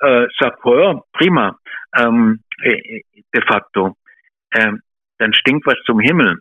äh, 0.00 0.26
sagt, 0.38 0.60
ja, 0.64 1.00
prima, 1.12 1.56
ähm, 1.96 2.40
äh, 2.62 3.02
de 3.34 3.42
facto, 3.46 3.96
ähm, 4.54 4.80
dann 5.18 5.34
stinkt 5.34 5.66
was 5.66 5.76
zum 5.84 6.00
Himmel, 6.00 6.38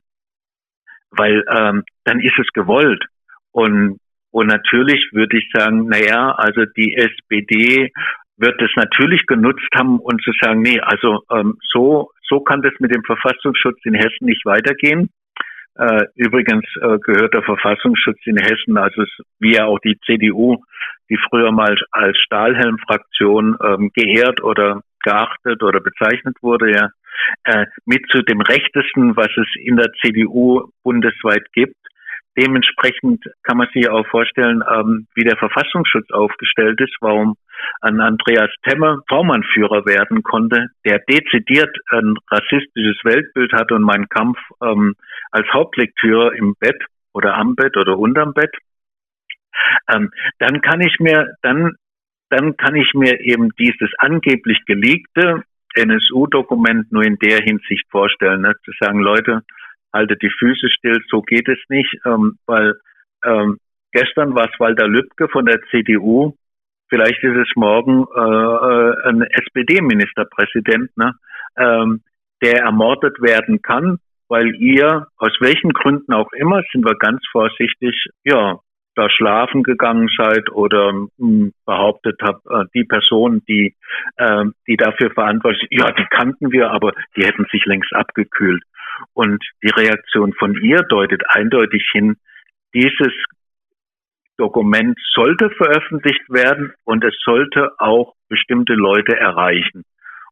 weil 1.11 1.43
ähm, 1.49 1.83
dann 2.03 2.19
ist 2.19 2.37
es 2.39 2.47
gewollt. 2.53 3.03
Und, 3.51 3.99
und 4.31 4.47
natürlich 4.47 5.09
würde 5.13 5.37
ich 5.37 5.49
sagen, 5.51 5.87
naja, 5.87 6.31
also 6.31 6.65
die 6.77 6.95
SPD 6.95 7.91
wird 8.37 8.61
es 8.61 8.69
natürlich 8.75 9.25
genutzt 9.25 9.67
haben, 9.75 9.99
um 9.99 10.19
zu 10.19 10.31
sagen, 10.39 10.61
nee, 10.61 10.79
also 10.79 11.23
ähm, 11.31 11.57
so, 11.71 12.11
so 12.29 12.41
kann 12.41 12.61
das 12.61 12.73
mit 12.79 12.93
dem 12.93 13.03
Verfassungsschutz 13.03 13.79
in 13.83 13.95
Hessen 13.95 14.25
nicht 14.25 14.45
weitergehen. 14.45 15.09
Äh, 15.77 16.05
übrigens 16.15 16.65
äh, 16.81 16.97
gehört 16.99 17.33
der 17.33 17.43
Verfassungsschutz 17.43 18.17
in 18.25 18.37
Hessen, 18.37 18.77
also 18.77 19.03
wie 19.39 19.53
ja 19.53 19.65
auch 19.65 19.79
die 19.79 19.99
CDU, 20.05 20.57
die 21.09 21.19
früher 21.29 21.51
mal 21.51 21.77
als 21.91 22.17
Stahlhelmfraktion 22.17 23.57
ähm, 23.63 23.91
geehrt 23.93 24.41
oder 24.41 24.81
geachtet 25.03 25.61
oder 25.61 25.79
bezeichnet 25.79 26.35
wurde, 26.41 26.71
ja, 26.71 26.89
äh, 27.43 27.65
mit 27.85 28.09
zu 28.09 28.23
dem 28.23 28.41
rechtesten, 28.41 29.15
was 29.15 29.29
es 29.37 29.47
in 29.61 29.77
der 29.77 29.91
CDU 30.01 30.71
bundesweit 30.83 31.45
gibt. 31.53 31.75
Dementsprechend 32.37 33.25
kann 33.43 33.57
man 33.57 33.67
sich 33.73 33.89
auch 33.89 34.05
vorstellen, 34.07 34.63
ähm, 34.71 35.07
wie 35.15 35.23
der 35.23 35.37
Verfassungsschutz 35.37 36.09
aufgestellt 36.11 36.79
ist, 36.81 36.95
warum 37.01 37.35
an 37.81 37.99
Andreas 37.99 38.51
Temmer 38.63 38.99
V-Mann-Führer 39.09 39.85
werden 39.85 40.21
konnte, 40.21 40.67
der 40.85 40.99
dezidiert 40.99 41.75
ein 41.89 42.15
rassistisches 42.29 42.97
Weltbild 43.03 43.53
hat 43.53 43.71
und 43.71 43.81
meinen 43.81 44.07
Kampf 44.09 44.37
ähm, 44.61 44.95
als 45.31 45.47
Hauptlektüre 45.53 46.35
im 46.35 46.55
Bett 46.59 46.81
oder 47.13 47.35
am 47.35 47.55
Bett 47.55 47.75
oder 47.77 47.97
unterm 47.97 48.33
Bett. 48.33 48.55
Ähm, 49.91 50.11
dann 50.39 50.61
kann 50.61 50.81
ich 50.81 50.99
mir, 50.99 51.35
dann, 51.41 51.73
dann 52.29 52.57
kann 52.57 52.75
ich 52.75 52.93
mir 52.93 53.19
eben 53.21 53.49
dieses 53.57 53.89
angeblich 53.97 54.59
geleakte 54.65 55.43
NSU-Dokument 55.75 56.91
nur 56.91 57.03
in 57.03 57.17
der 57.19 57.39
Hinsicht 57.39 57.85
vorstellen, 57.89 58.41
ne? 58.41 58.55
zu 58.63 58.71
sagen, 58.79 58.99
Leute, 58.99 59.41
haltet 59.93 60.21
die 60.21 60.29
Füße 60.29 60.69
still, 60.69 60.99
so 61.09 61.21
geht 61.21 61.47
es 61.47 61.59
nicht, 61.69 61.93
ähm, 62.05 62.37
weil 62.45 62.75
ähm, 63.25 63.57
gestern 63.91 64.35
war 64.35 64.49
es 64.51 64.59
Walter 64.59 64.87
Lübcke 64.87 65.27
von 65.29 65.45
der 65.45 65.61
CDU, 65.71 66.35
vielleicht 66.89 67.23
ist 67.23 67.37
es 67.37 67.49
morgen 67.55 68.05
äh, 68.15 68.19
äh 68.19 69.09
ein 69.09 69.21
SPD-Ministerpräsident, 69.21 70.95
ne, 70.97 71.13
ähm, 71.57 72.01
der 72.41 72.63
ermordet 72.63 73.19
werden 73.21 73.61
kann, 73.61 73.99
weil 74.27 74.55
ihr, 74.55 75.07
aus 75.17 75.31
welchen 75.39 75.71
Gründen 75.71 76.13
auch 76.13 76.31
immer, 76.33 76.61
sind 76.71 76.85
wir 76.85 76.95
ganz 76.95 77.21
vorsichtig, 77.31 78.07
ja, 78.23 78.59
da 78.95 79.09
schlafen 79.09 79.63
gegangen 79.63 80.09
seid 80.17 80.49
oder 80.51 80.91
mh, 80.91 81.07
hm, 81.19 81.53
behauptet 81.65 82.19
habt, 82.21 82.45
äh, 82.47 82.65
die 82.73 82.83
Person, 82.83 83.43
die, 83.47 83.75
äh, 84.17 84.45
die 84.67 84.75
dafür 84.75 85.11
verantwortlich 85.11 85.71
ist, 85.71 85.79
ja, 85.79 85.91
die 85.91 86.05
kannten 86.09 86.51
wir, 86.51 86.71
aber 86.71 86.93
die 87.15 87.23
hätten 87.23 87.45
sich 87.51 87.63
längst 87.65 87.93
abgekühlt. 87.93 88.63
Und 89.13 89.43
die 89.61 89.69
Reaktion 89.69 90.33
von 90.33 90.55
ihr 90.55 90.81
deutet 90.81 91.21
eindeutig 91.29 91.87
hin, 91.91 92.17
dieses 92.73 93.13
Dokument 94.37 94.97
sollte 95.13 95.49
veröffentlicht 95.51 96.27
werden 96.29 96.73
und 96.83 97.03
es 97.03 97.15
sollte 97.23 97.71
auch 97.77 98.13
bestimmte 98.29 98.73
Leute 98.73 99.15
erreichen. 99.15 99.83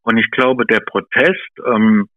Und 0.04 0.18
ich 0.18 0.30
glaube, 0.32 0.66
der 0.66 0.80
Protest 0.80 1.50
ähm, 1.66 2.08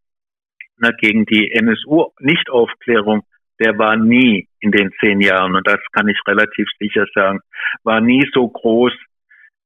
na, 0.78 0.90
gegen 0.92 1.24
die 1.26 1.52
NSU-Nichtaufklärung, 1.52 3.22
der 3.60 3.78
war 3.78 3.96
nie 3.96 4.48
in 4.60 4.70
den 4.70 4.90
zehn 5.00 5.20
Jahren, 5.20 5.54
und 5.54 5.66
das 5.66 5.80
kann 5.92 6.08
ich 6.08 6.18
relativ 6.26 6.68
sicher 6.78 7.04
sagen, 7.14 7.40
war 7.82 8.00
nie 8.00 8.24
so 8.32 8.48
groß, 8.48 8.92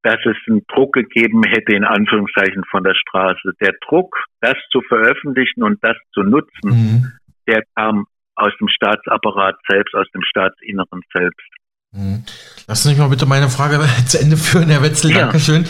dass 0.03 0.19
es 0.25 0.37
einen 0.49 0.63
Druck 0.67 0.95
gegeben 0.95 1.43
hätte, 1.45 1.77
in 1.77 1.85
Anführungszeichen 1.85 2.65
von 2.71 2.83
der 2.83 2.95
Straße. 2.95 3.53
Der 3.61 3.73
Druck, 3.87 4.17
das 4.41 4.57
zu 4.71 4.81
veröffentlichen 4.83 5.63
und 5.63 5.79
das 5.83 5.97
zu 6.13 6.23
nutzen, 6.23 6.51
mhm. 6.65 7.13
der 7.47 7.63
kam 7.77 8.07
aus 8.35 8.53
dem 8.59 8.69
Staatsapparat 8.69 9.57
selbst, 9.69 9.95
aus 9.95 10.09
dem 10.13 10.23
Staatsinneren 10.23 11.03
selbst. 11.15 11.49
Mhm. 11.93 12.25
Lassen 12.67 12.85
Sie 12.85 12.89
mich 12.91 12.99
mal 12.99 13.09
bitte 13.09 13.27
meine 13.27 13.51
Frage 13.51 13.81
zu 14.07 14.19
Ende 14.19 14.37
führen, 14.37 14.71
Herr 14.71 14.83
Wetzel. 14.83 15.11
Ja. 15.11 15.19
Dankeschön. 15.21 15.67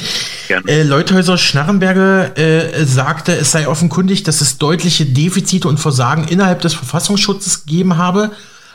Äh, 0.66 0.82
Leuthäuser 0.82 1.36
Schnarrenberger 1.36 2.38
äh, 2.38 2.84
sagte, 2.84 3.34
es 3.34 3.50
sei 3.50 3.66
offenkundig, 3.66 4.22
dass 4.22 4.40
es 4.40 4.58
deutliche 4.58 5.06
Defizite 5.06 5.66
und 5.66 5.78
Versagen 5.78 6.28
innerhalb 6.28 6.60
des 6.60 6.74
Verfassungsschutzes 6.74 7.64
gegeben 7.64 7.96
habe, 7.96 8.30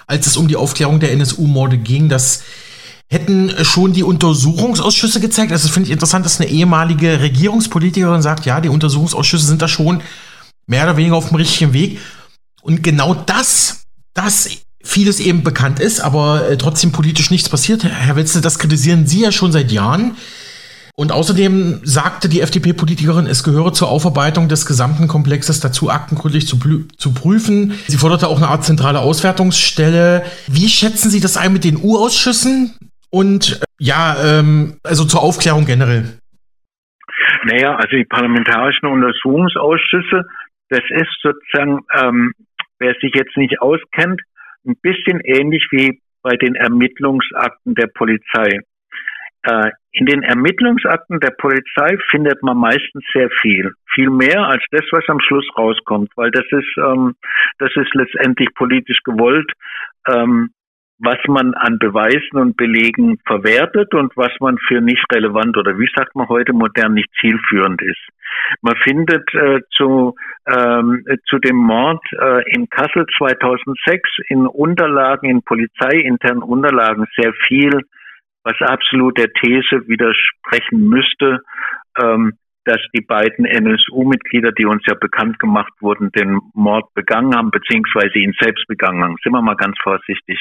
als 0.08 0.28
es 0.28 0.36
um 0.36 0.48
die 0.48 0.56
Aufklärung 0.56 1.00
der 1.00 1.12
NSU-Morde 1.14 1.78
ging. 1.78 2.10
Das 2.10 2.44
hätten 3.10 3.54
schon 3.64 3.94
die 3.94 4.04
Untersuchungsausschüsse 4.04 5.22
gezeigt. 5.22 5.54
Also 5.54 5.70
finde 5.70 5.88
ich 5.88 5.94
interessant, 5.94 6.26
dass 6.26 6.42
eine 6.42 6.50
ehemalige 6.50 7.22
Regierungspolitikerin 7.22 8.22
sagt, 8.22 8.46
ja, 8.46 8.60
die 8.60 8.70
Untersuchungsausschüsse 8.70 9.46
sind 9.46 9.62
da 9.62 9.70
schon 9.70 10.02
mehr 10.66 10.84
oder 10.84 10.98
weniger 10.98 11.16
auf 11.16 11.30
dem 11.30 11.38
richtigen 11.38 11.72
Weg. 11.72 12.00
Und 12.62 12.84
genau 12.84 13.14
das, 13.14 13.86
das 14.14 14.50
vieles 14.88 15.20
eben 15.20 15.44
bekannt 15.44 15.80
ist, 15.80 16.00
aber 16.00 16.50
äh, 16.50 16.58
trotzdem 16.58 16.92
politisch 16.92 17.30
nichts 17.30 17.50
passiert. 17.50 17.84
Herr 17.84 18.16
Wetzel, 18.16 18.42
das 18.42 18.58
kritisieren 18.58 19.06
Sie 19.06 19.22
ja 19.22 19.32
schon 19.32 19.52
seit 19.52 19.72
Jahren. 19.72 20.16
Und 20.96 21.12
außerdem 21.12 21.82
sagte 21.84 22.28
die 22.28 22.42
FDP-Politikerin, 22.42 23.28
es 23.28 23.44
gehöre 23.44 23.72
zur 23.72 23.90
Aufarbeitung 23.90 24.50
des 24.50 24.66
gesamten 24.66 25.08
Komplexes 25.08 25.60
dazu, 25.60 25.92
aktengründlich 25.92 26.48
zu, 26.48 26.58
zu, 26.98 27.14
prüfen. 27.14 27.74
Sie 27.86 27.98
forderte 27.98 28.28
auch 28.28 28.38
eine 28.38 28.48
Art 28.48 28.64
zentrale 28.64 29.00
Auswertungsstelle. 29.00 30.24
Wie 30.48 30.68
schätzen 30.68 31.12
Sie 31.12 31.20
das 31.20 31.38
ein 31.38 31.54
mit 31.54 31.66
den 31.66 31.78
U-Ausschüssen? 31.78 32.74
Und 33.12 33.62
äh, 33.62 33.66
ja, 33.78 34.16
ähm, 34.24 34.78
also 34.84 35.06
zur 35.06 35.22
Aufklärung 35.22 35.66
generell. 35.66 36.18
Naja, 37.44 37.76
also 37.76 37.96
die 37.96 38.06
parlamentarischen 38.06 38.90
Untersuchungsausschüsse, 38.90 40.24
das 40.70 40.82
ist 40.90 41.16
sozusagen, 41.22 41.80
ähm, 42.02 42.34
wer 42.80 42.96
sich 43.00 43.14
jetzt 43.14 43.38
nicht 43.38 43.62
auskennt, 43.62 44.20
ein 44.68 44.78
bisschen 44.82 45.22
ähnlich 45.24 45.66
wie 45.72 46.02
bei 46.22 46.36
den 46.36 46.56
Ermittlungsakten 46.56 47.76
der 47.76 47.88
Polizei. 47.88 48.60
Äh, 49.44 49.72
in 49.92 50.06
den 50.06 50.24
Ermittlungsakten 50.24 51.20
der 51.20 51.32
Polizei 51.32 51.98
findet 52.12 52.44
man 52.44 52.58
meistens 52.58 53.04
sehr 53.14 53.30
viel, 53.42 53.72
viel 53.94 54.10
mehr 54.10 54.42
als 54.42 54.64
das, 54.72 54.84
was 54.92 55.08
am 55.08 55.20
Schluss 55.22 55.48
rauskommt, 55.58 56.12
weil 56.16 56.32
das 56.32 56.46
ist, 56.52 56.78
ähm, 56.78 57.16
das 57.60 57.72
ist 57.76 57.94
letztendlich 57.96 58.54
politisch 58.56 59.02
gewollt. 59.04 59.52
Ähm, 60.08 60.50
was 61.00 61.20
man 61.28 61.54
an 61.54 61.78
Beweisen 61.78 62.38
und 62.38 62.58
Belegen 62.58 63.20
verwertet 63.26 63.94
und 63.94 64.16
was 64.18 64.32
man 64.40 64.58
für 64.68 64.82
nicht 64.82 65.06
relevant 65.14 65.56
oder 65.58 65.78
wie 65.78 65.90
sagt 65.96 66.16
man 66.16 66.28
heute 66.28 66.54
modern 66.54 66.96
nicht 66.96 67.10
zielführend 67.22 67.82
ist. 67.82 68.02
Man 68.62 68.76
findet 68.78 69.34
äh, 69.34 69.62
zu, 69.72 70.16
ähm, 70.48 71.04
zu 71.28 71.40
dem 71.40 71.58
Mord 71.58 72.04
äh, 72.20 72.50
in 72.54 72.70
Kassel 72.70 73.06
2006 73.18 74.10
in 74.30 74.48
Unterlagen, 74.48 75.30
in 75.30 75.42
polizeiinternen 75.44 76.44
Unterlagen 76.44 77.06
sehr 77.16 77.34
viel, 77.48 77.82
was 78.44 78.56
absolut 78.62 79.18
der 79.18 79.32
These 79.34 79.88
widersprechen 79.88 80.88
müsste, 80.88 81.40
ähm, 82.02 82.38
dass 82.68 82.82
die 82.94 83.02
beiden 83.02 83.46
NSU-Mitglieder, 83.46 84.52
die 84.52 84.66
uns 84.66 84.84
ja 84.86 84.94
bekannt 84.94 85.40
gemacht 85.40 85.72
wurden, 85.80 86.12
den 86.12 86.40
Mord 86.54 86.94
begangen 86.94 87.34
haben, 87.34 87.50
beziehungsweise 87.50 88.20
ihn 88.20 88.34
selbst 88.40 88.68
begangen 88.68 89.02
haben. 89.02 89.16
Sind 89.24 89.32
wir 89.32 89.42
mal 89.42 89.56
ganz 89.56 89.78
vorsichtig. 89.82 90.38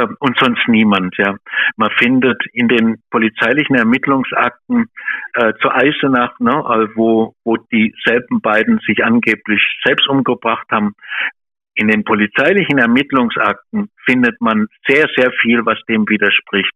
Ähm, 0.00 0.16
und 0.20 0.38
sonst 0.38 0.66
niemand, 0.68 1.16
ja. 1.18 1.36
Man 1.76 1.90
findet 1.98 2.40
in 2.52 2.68
den 2.68 3.02
polizeilichen 3.10 3.74
Ermittlungsakten 3.74 4.86
äh, 5.34 5.54
zu 5.60 5.70
Eisenach, 5.70 6.38
ne, 6.38 6.64
also 6.64 6.88
wo, 6.94 7.34
wo 7.44 7.56
dieselben 7.56 8.40
beiden 8.40 8.78
sich 8.86 9.04
angeblich 9.04 9.62
selbst 9.84 10.08
umgebracht 10.08 10.68
haben, 10.70 10.94
in 11.74 11.88
den 11.88 12.04
polizeilichen 12.04 12.78
Ermittlungsakten 12.78 13.90
findet 14.06 14.40
man 14.40 14.68
sehr, 14.86 15.06
sehr 15.16 15.30
viel, 15.42 15.66
was 15.66 15.78
dem 15.88 16.08
widerspricht. 16.08 16.72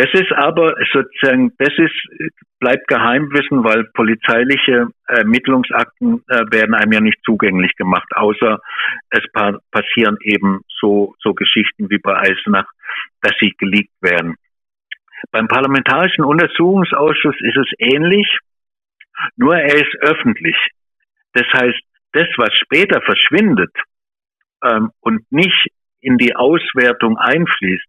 Das 0.00 0.08
ist 0.14 0.32
aber 0.32 0.76
sozusagen, 0.94 1.52
das 1.58 1.74
ist, 1.76 2.32
bleibt 2.58 2.88
Geheimwissen, 2.88 3.62
weil 3.64 3.84
polizeiliche 3.92 4.86
Ermittlungsakten 5.06 6.24
äh, 6.26 6.50
werden 6.50 6.74
einem 6.74 6.92
ja 6.92 7.00
nicht 7.02 7.18
zugänglich 7.22 7.76
gemacht, 7.76 8.08
außer 8.14 8.60
es 9.10 9.30
pa 9.34 9.58
passieren 9.70 10.16
eben 10.22 10.62
so, 10.80 11.14
so 11.18 11.34
Geschichten 11.34 11.90
wie 11.90 11.98
bei 11.98 12.16
Eisenach, 12.16 12.64
dass 13.20 13.34
sie 13.40 13.52
geleakt 13.58 13.92
werden. 14.00 14.36
Beim 15.32 15.48
Parlamentarischen 15.48 16.24
Untersuchungsausschuss 16.24 17.36
ist 17.40 17.58
es 17.58 17.70
ähnlich, 17.78 18.38
nur 19.36 19.54
er 19.54 19.74
ist 19.74 19.94
öffentlich. 20.00 20.56
Das 21.34 21.46
heißt, 21.52 21.82
das, 22.12 22.28
was 22.38 22.54
später 22.54 23.02
verschwindet 23.02 23.76
ähm, 24.64 24.92
und 25.00 25.30
nicht 25.30 25.68
in 26.00 26.16
die 26.16 26.34
Auswertung 26.34 27.18
einfließt, 27.18 27.84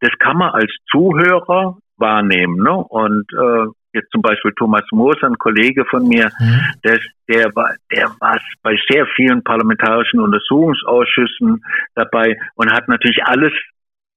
das 0.00 0.10
kann 0.18 0.38
man 0.38 0.50
als 0.50 0.72
Zuhörer 0.90 1.78
wahrnehmen. 1.96 2.62
Ne? 2.62 2.74
Und 2.74 3.26
äh, 3.32 3.66
jetzt 3.92 4.10
zum 4.10 4.22
Beispiel 4.22 4.52
Thomas 4.58 4.84
Moos, 4.92 5.22
ein 5.22 5.38
Kollege 5.38 5.84
von 5.84 6.06
mir, 6.06 6.30
mhm. 6.38 6.60
der, 6.84 6.98
der 7.28 7.54
war, 7.54 7.74
der 7.92 8.10
war 8.20 8.36
bei 8.62 8.76
sehr 8.88 9.06
vielen 9.14 9.42
parlamentarischen 9.44 10.20
Untersuchungsausschüssen 10.20 11.64
dabei 11.94 12.36
und 12.56 12.72
hat 12.72 12.88
natürlich 12.88 13.22
alles 13.24 13.52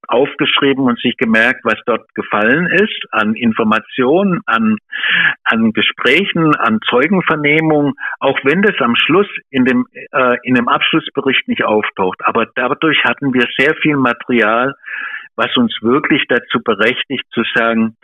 aufgeschrieben 0.07 0.85
und 0.85 0.99
sich 0.99 1.17
gemerkt, 1.17 1.61
was 1.63 1.75
dort 1.85 2.13
gefallen 2.15 2.67
ist 2.67 3.05
an 3.11 3.35
Informationen, 3.35 4.41
an, 4.45 4.77
an 5.43 5.73
Gesprächen, 5.73 6.55
an 6.55 6.79
Zeugenvernehmungen, 6.89 7.93
auch 8.19 8.39
wenn 8.43 8.61
das 8.61 8.75
am 8.79 8.95
Schluss 8.95 9.27
in 9.49 9.65
dem, 9.65 9.85
äh, 9.93 10.37
in 10.43 10.55
dem 10.55 10.69
Abschlussbericht 10.69 11.47
nicht 11.47 11.63
auftaucht. 11.63 12.19
Aber 12.23 12.45
dadurch 12.55 13.03
hatten 13.03 13.33
wir 13.33 13.47
sehr 13.57 13.75
viel 13.75 13.97
Material, 13.97 14.75
was 15.37 15.55
uns 15.55 15.73
wirklich 15.81 16.23
dazu 16.27 16.59
berechtigt 16.63 17.23
zu 17.31 17.43
sagen, 17.55 17.95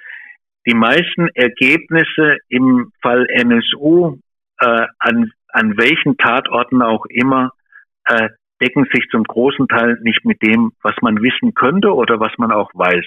die 0.65 0.75
meisten 0.75 1.27
Ergebnisse 1.33 2.37
im 2.47 2.93
Fall 3.01 3.25
NSU, 3.29 4.19
äh, 4.59 4.85
an, 4.99 5.31
an 5.49 5.77
welchen 5.77 6.15
Tatorten 6.17 6.81
auch 6.81 7.05
immer, 7.09 7.51
äh, 8.05 8.29
decken 8.61 8.87
sich 8.93 9.05
zum 9.11 9.23
großen 9.23 9.67
Teil 9.67 9.97
nicht 10.03 10.23
mit 10.23 10.41
dem, 10.41 10.71
was 10.83 10.95
man 11.01 11.21
wissen 11.21 11.53
könnte 11.53 11.93
oder 11.93 12.19
was 12.19 12.31
man 12.37 12.51
auch 12.51 12.71
weiß. 12.73 13.05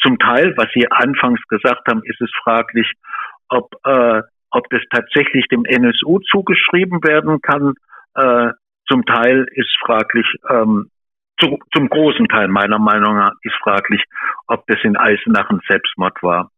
Zum 0.00 0.18
Teil, 0.18 0.54
was 0.56 0.68
Sie 0.74 0.88
anfangs 0.90 1.40
gesagt 1.48 1.88
haben, 1.88 2.02
ist 2.04 2.20
es 2.20 2.30
fraglich, 2.44 2.92
ob, 3.48 3.74
äh, 3.84 4.22
ob 4.50 4.68
das 4.70 4.82
tatsächlich 4.90 5.46
dem 5.48 5.64
NSU 5.64 6.20
zugeschrieben 6.30 7.02
werden 7.02 7.40
kann. 7.40 7.74
Äh, 8.14 8.52
zum 8.88 9.04
Teil 9.04 9.46
ist 9.54 9.74
fraglich, 9.84 10.26
ähm, 10.48 10.90
zu, 11.42 11.58
zum 11.74 11.88
großen 11.88 12.28
Teil 12.28 12.48
meiner 12.48 12.78
Meinung 12.78 13.16
nach 13.16 13.32
ist 13.42 13.54
fraglich, 13.62 14.02
ob 14.46 14.66
das 14.66 14.78
in 14.82 14.96
Eisenach 14.96 15.50
ein 15.50 15.60
Selbstmord 15.66 16.22
war. 16.22 16.50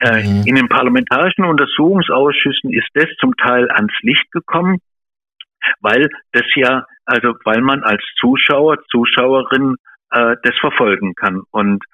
Äh, 0.00 0.22
mhm. 0.22 0.42
In 0.46 0.54
den 0.54 0.68
parlamentarischen 0.68 1.44
Untersuchungsausschüssen 1.44 2.72
ist 2.72 2.88
das 2.94 3.08
zum 3.20 3.36
Teil 3.36 3.70
ans 3.70 3.92
Licht 4.02 4.30
gekommen, 4.32 4.78
weil 5.80 6.08
das 6.32 6.44
ja, 6.54 6.84
also 7.04 7.34
weil 7.44 7.60
man 7.60 7.82
als 7.82 8.02
Zuschauer, 8.18 8.78
Zuschauerin 8.90 9.76
äh, 10.10 10.36
das 10.42 10.56
verfolgen 10.60 11.14
kann. 11.14 11.42
Und 11.50 11.84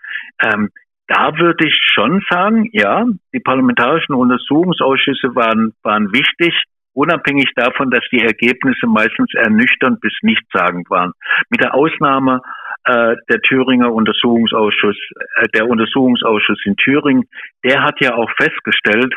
ähm, 0.41 0.71
da 1.09 1.37
würde 1.39 1.67
ich 1.67 1.75
schon 1.93 2.23
sagen, 2.31 2.69
ja, 2.73 3.05
die 3.33 3.41
parlamentarischen 3.41 4.15
Untersuchungsausschüsse 4.15 5.35
waren, 5.35 5.75
waren 5.83 6.13
wichtig, 6.13 6.55
unabhängig 6.95 7.51
davon, 7.55 7.91
dass 7.91 8.05
die 8.11 8.23
Ergebnisse 8.23 8.87
meistens 8.87 9.33
ernüchternd 9.35 10.01
bis 10.01 10.13
nichtssagend 10.23 10.89
waren. 10.91 11.13
Mit 11.51 11.61
der 11.61 11.75
Ausnahme 11.75 12.41
äh, 12.85 13.17
der 13.29 13.41
Thüringer 13.43 13.93
Untersuchungsausschuss, 13.93 14.97
äh, 15.37 15.49
der 15.55 15.69
Untersuchungsausschuss 15.69 16.61
in 16.65 16.77
Thüringen, 16.77 17.25
der 17.65 17.83
hat 17.83 18.01
ja 18.01 18.15
auch 18.15 18.31
festgestellt, 18.37 19.15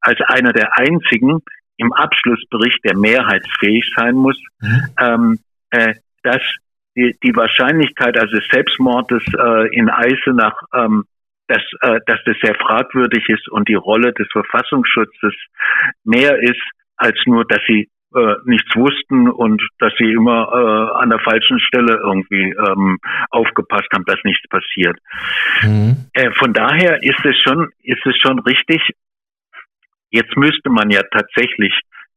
als 0.00 0.18
einer 0.28 0.52
der 0.52 0.78
einzigen 0.78 1.42
im 1.76 1.92
Abschlussbericht, 1.92 2.84
der 2.84 2.96
mehrheitsfähig 2.96 3.90
sein 3.96 4.14
muss, 4.14 4.38
mhm. 4.60 4.82
ähm, 5.00 5.38
äh, 5.70 5.94
dass 6.22 6.42
die, 6.96 7.16
die 7.22 7.34
Wahrscheinlichkeit 7.34 8.18
also 8.18 8.36
des 8.36 8.46
Selbstmordes 8.50 9.22
äh, 9.38 9.74
in 9.74 9.88
Eisenach 9.88 10.60
ähm, 10.74 11.04
dass, 11.50 11.62
äh, 11.80 11.98
dass 12.06 12.20
das 12.24 12.36
sehr 12.42 12.54
fragwürdig 12.54 13.28
ist 13.28 13.48
und 13.48 13.68
die 13.68 13.74
Rolle 13.74 14.12
des 14.12 14.28
Verfassungsschutzes 14.30 15.34
mehr 16.04 16.38
ist 16.38 16.62
als 17.00 17.18
nur, 17.26 17.44
dass 17.46 17.60
sie 17.66 17.88
äh, 18.14 18.34
nichts 18.44 18.74
wussten 18.76 19.30
und 19.30 19.62
dass 19.78 19.92
sie 19.98 20.12
immer 20.12 20.48
äh, 20.52 20.98
an 21.00 21.10
der 21.10 21.20
falschen 21.20 21.58
Stelle 21.60 21.98
irgendwie 22.02 22.50
ähm, 22.50 22.98
aufgepasst 23.30 23.88
haben, 23.94 24.04
dass 24.04 24.18
nichts 24.24 24.46
passiert. 24.48 24.98
Mhm. 25.62 26.06
Äh, 26.12 26.30
von 26.32 26.52
daher 26.52 27.02
ist 27.02 27.24
es 27.24 27.36
schon, 27.40 27.70
ist 27.82 28.04
es 28.04 28.16
schon 28.18 28.38
richtig. 28.40 28.82
Jetzt 30.10 30.36
müsste 30.36 30.70
man 30.70 30.90
ja 30.90 31.02
tatsächlich, 31.10 31.72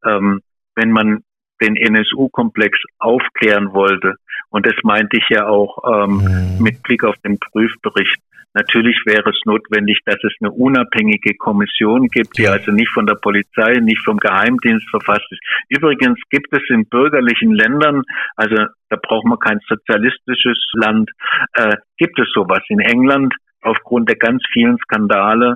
ähm, 0.06 0.42
wenn 0.76 0.92
man 0.92 1.24
den 1.62 1.76
NSU-Komplex 1.76 2.78
aufklären 2.98 3.74
wollte, 3.74 4.16
und 4.50 4.66
das 4.66 4.76
meinte 4.84 5.18
ich 5.18 5.30
ja 5.30 5.48
auch 5.48 5.78
ähm, 5.88 6.58
mhm. 6.58 6.64
mit 6.64 6.84
Blick 6.84 7.04
auf 7.04 7.16
den 7.24 7.40
Prüfbericht, 7.40 8.20
Natürlich 8.54 8.98
wäre 9.06 9.30
es 9.30 9.40
notwendig, 9.46 10.00
dass 10.06 10.24
es 10.24 10.34
eine 10.42 10.52
unabhängige 10.52 11.36
Kommission 11.36 12.08
gibt, 12.08 12.38
die 12.38 12.48
also 12.48 12.72
nicht 12.72 12.92
von 12.92 13.08
der 13.08 13.16
Polizei, 13.16 13.74
nicht 13.82 14.04
vom 14.04 14.18
Geheimdienst 14.18 14.88
verfasst 14.90 15.26
ist. 15.32 15.42
Übrigens 15.70 16.20
gibt 16.30 16.54
es 16.56 16.62
in 16.70 16.88
bürgerlichen 16.88 17.52
Ländern, 17.52 18.04
also 18.36 18.56
da 18.90 18.98
braucht 19.02 19.26
man 19.26 19.40
kein 19.40 19.60
sozialistisches 19.68 20.70
Land, 20.74 21.10
äh, 21.54 21.76
gibt 21.98 22.20
es 22.20 22.32
sowas. 22.34 22.62
In 22.70 22.80
England 22.80 23.34
aufgrund 23.62 24.10
der 24.10 24.18
ganz 24.18 24.44
vielen 24.52 24.78
Skandale 24.78 25.56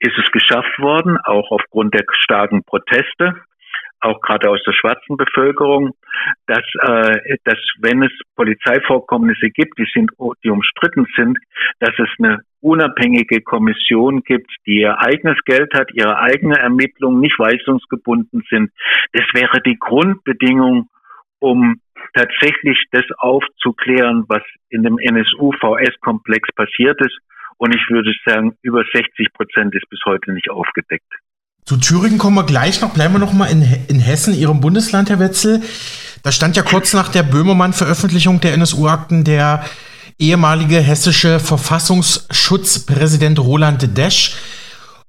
ist 0.00 0.18
es 0.18 0.30
geschafft 0.32 0.78
worden, 0.78 1.16
auch 1.24 1.50
aufgrund 1.52 1.94
der 1.94 2.04
starken 2.10 2.64
Proteste 2.64 3.36
auch 4.02 4.20
gerade 4.20 4.50
aus 4.50 4.62
der 4.66 4.72
schwarzen 4.72 5.16
Bevölkerung, 5.16 5.94
dass, 6.46 6.64
äh, 6.82 7.36
dass 7.44 7.58
wenn 7.78 8.02
es 8.02 8.12
Polizeivorkommnisse 8.36 9.50
gibt, 9.50 9.78
die 9.78 9.88
sind, 9.92 10.10
die 10.44 10.50
umstritten 10.50 11.06
sind, 11.16 11.38
dass 11.80 11.92
es 11.98 12.08
eine 12.18 12.40
unabhängige 12.60 13.42
Kommission 13.42 14.22
gibt, 14.22 14.50
die 14.66 14.80
ihr 14.80 14.98
eigenes 14.98 15.38
Geld 15.44 15.72
hat, 15.74 15.90
ihre 15.92 16.18
eigene 16.18 16.58
Ermittlungen 16.58 17.20
nicht 17.20 17.38
weisungsgebunden 17.38 18.42
sind. 18.50 18.70
Das 19.12 19.26
wäre 19.34 19.60
die 19.62 19.78
Grundbedingung, 19.78 20.88
um 21.40 21.80
tatsächlich 22.14 22.78
das 22.92 23.04
aufzuklären, 23.18 24.24
was 24.28 24.42
in 24.68 24.82
dem 24.82 24.98
NSU-VS-Komplex 24.98 26.48
passiert 26.54 27.00
ist. 27.00 27.18
Und 27.58 27.74
ich 27.74 27.88
würde 27.90 28.12
sagen, 28.24 28.56
über 28.62 28.84
60 28.92 29.32
Prozent 29.32 29.74
ist 29.74 29.88
bis 29.88 30.00
heute 30.04 30.32
nicht 30.32 30.50
aufgedeckt. 30.50 31.12
Zu 31.64 31.76
Thüringen 31.76 32.18
kommen 32.18 32.36
wir 32.36 32.44
gleich 32.44 32.80
noch. 32.80 32.90
Bleiben 32.90 33.14
wir 33.14 33.20
noch 33.20 33.32
mal 33.32 33.46
in, 33.46 33.62
in 33.88 34.00
Hessen, 34.00 34.34
Ihrem 34.34 34.60
Bundesland, 34.60 35.08
Herr 35.10 35.20
Wetzel. 35.20 35.62
Da 36.24 36.32
stand 36.32 36.56
ja 36.56 36.62
kurz 36.62 36.92
nach 36.92 37.08
der 37.08 37.22
Böhmermann-Veröffentlichung 37.22 38.40
der 38.40 38.54
NSU-Akten 38.54 39.22
der 39.22 39.64
ehemalige 40.18 40.80
hessische 40.80 41.38
Verfassungsschutzpräsident 41.40 43.38
Roland 43.38 43.96
Desch, 43.96 44.34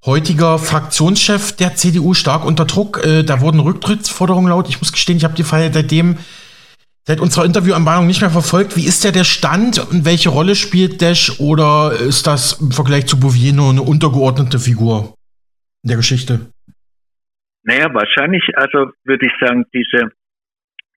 heutiger 0.06 0.60
Fraktionschef 0.60 1.54
der 1.54 1.76
CDU, 1.76 2.14
stark 2.14 2.46
unter 2.46 2.66
Druck. 2.66 3.04
Äh, 3.04 3.24
da 3.24 3.42
wurden 3.42 3.60
Rücktrittsforderungen 3.60 4.50
laut. 4.50 4.70
Ich 4.70 4.80
muss 4.80 4.92
gestehen, 4.92 5.18
ich 5.18 5.24
habe 5.24 5.36
die 5.36 5.44
Fall 5.44 5.72
seitdem 5.74 6.18
seit 7.06 7.20
unserer 7.20 7.46
Interviewanbahnung 7.46 8.06
nicht 8.08 8.22
mehr 8.22 8.30
verfolgt. 8.30 8.76
Wie 8.76 8.86
ist 8.86 9.04
der 9.04 9.12
der 9.12 9.24
Stand 9.24 9.80
und 9.80 10.06
welche 10.06 10.30
Rolle 10.30 10.56
spielt 10.56 11.02
Desch 11.02 11.40
oder 11.40 11.94
ist 11.94 12.28
das 12.28 12.54
im 12.54 12.72
Vergleich 12.72 13.08
zu 13.08 13.20
Bouvier 13.20 13.54
nur 13.54 13.72
eine 13.72 13.82
untergeordnete 13.82 14.60
Figur? 14.60 15.16
Der 15.84 15.98
Geschichte? 15.98 16.52
Naja, 17.64 17.94
wahrscheinlich, 17.94 18.44
also 18.56 18.92
würde 19.06 19.26
ich 19.26 19.34
sagen, 19.40 19.66
diese, 19.74 20.12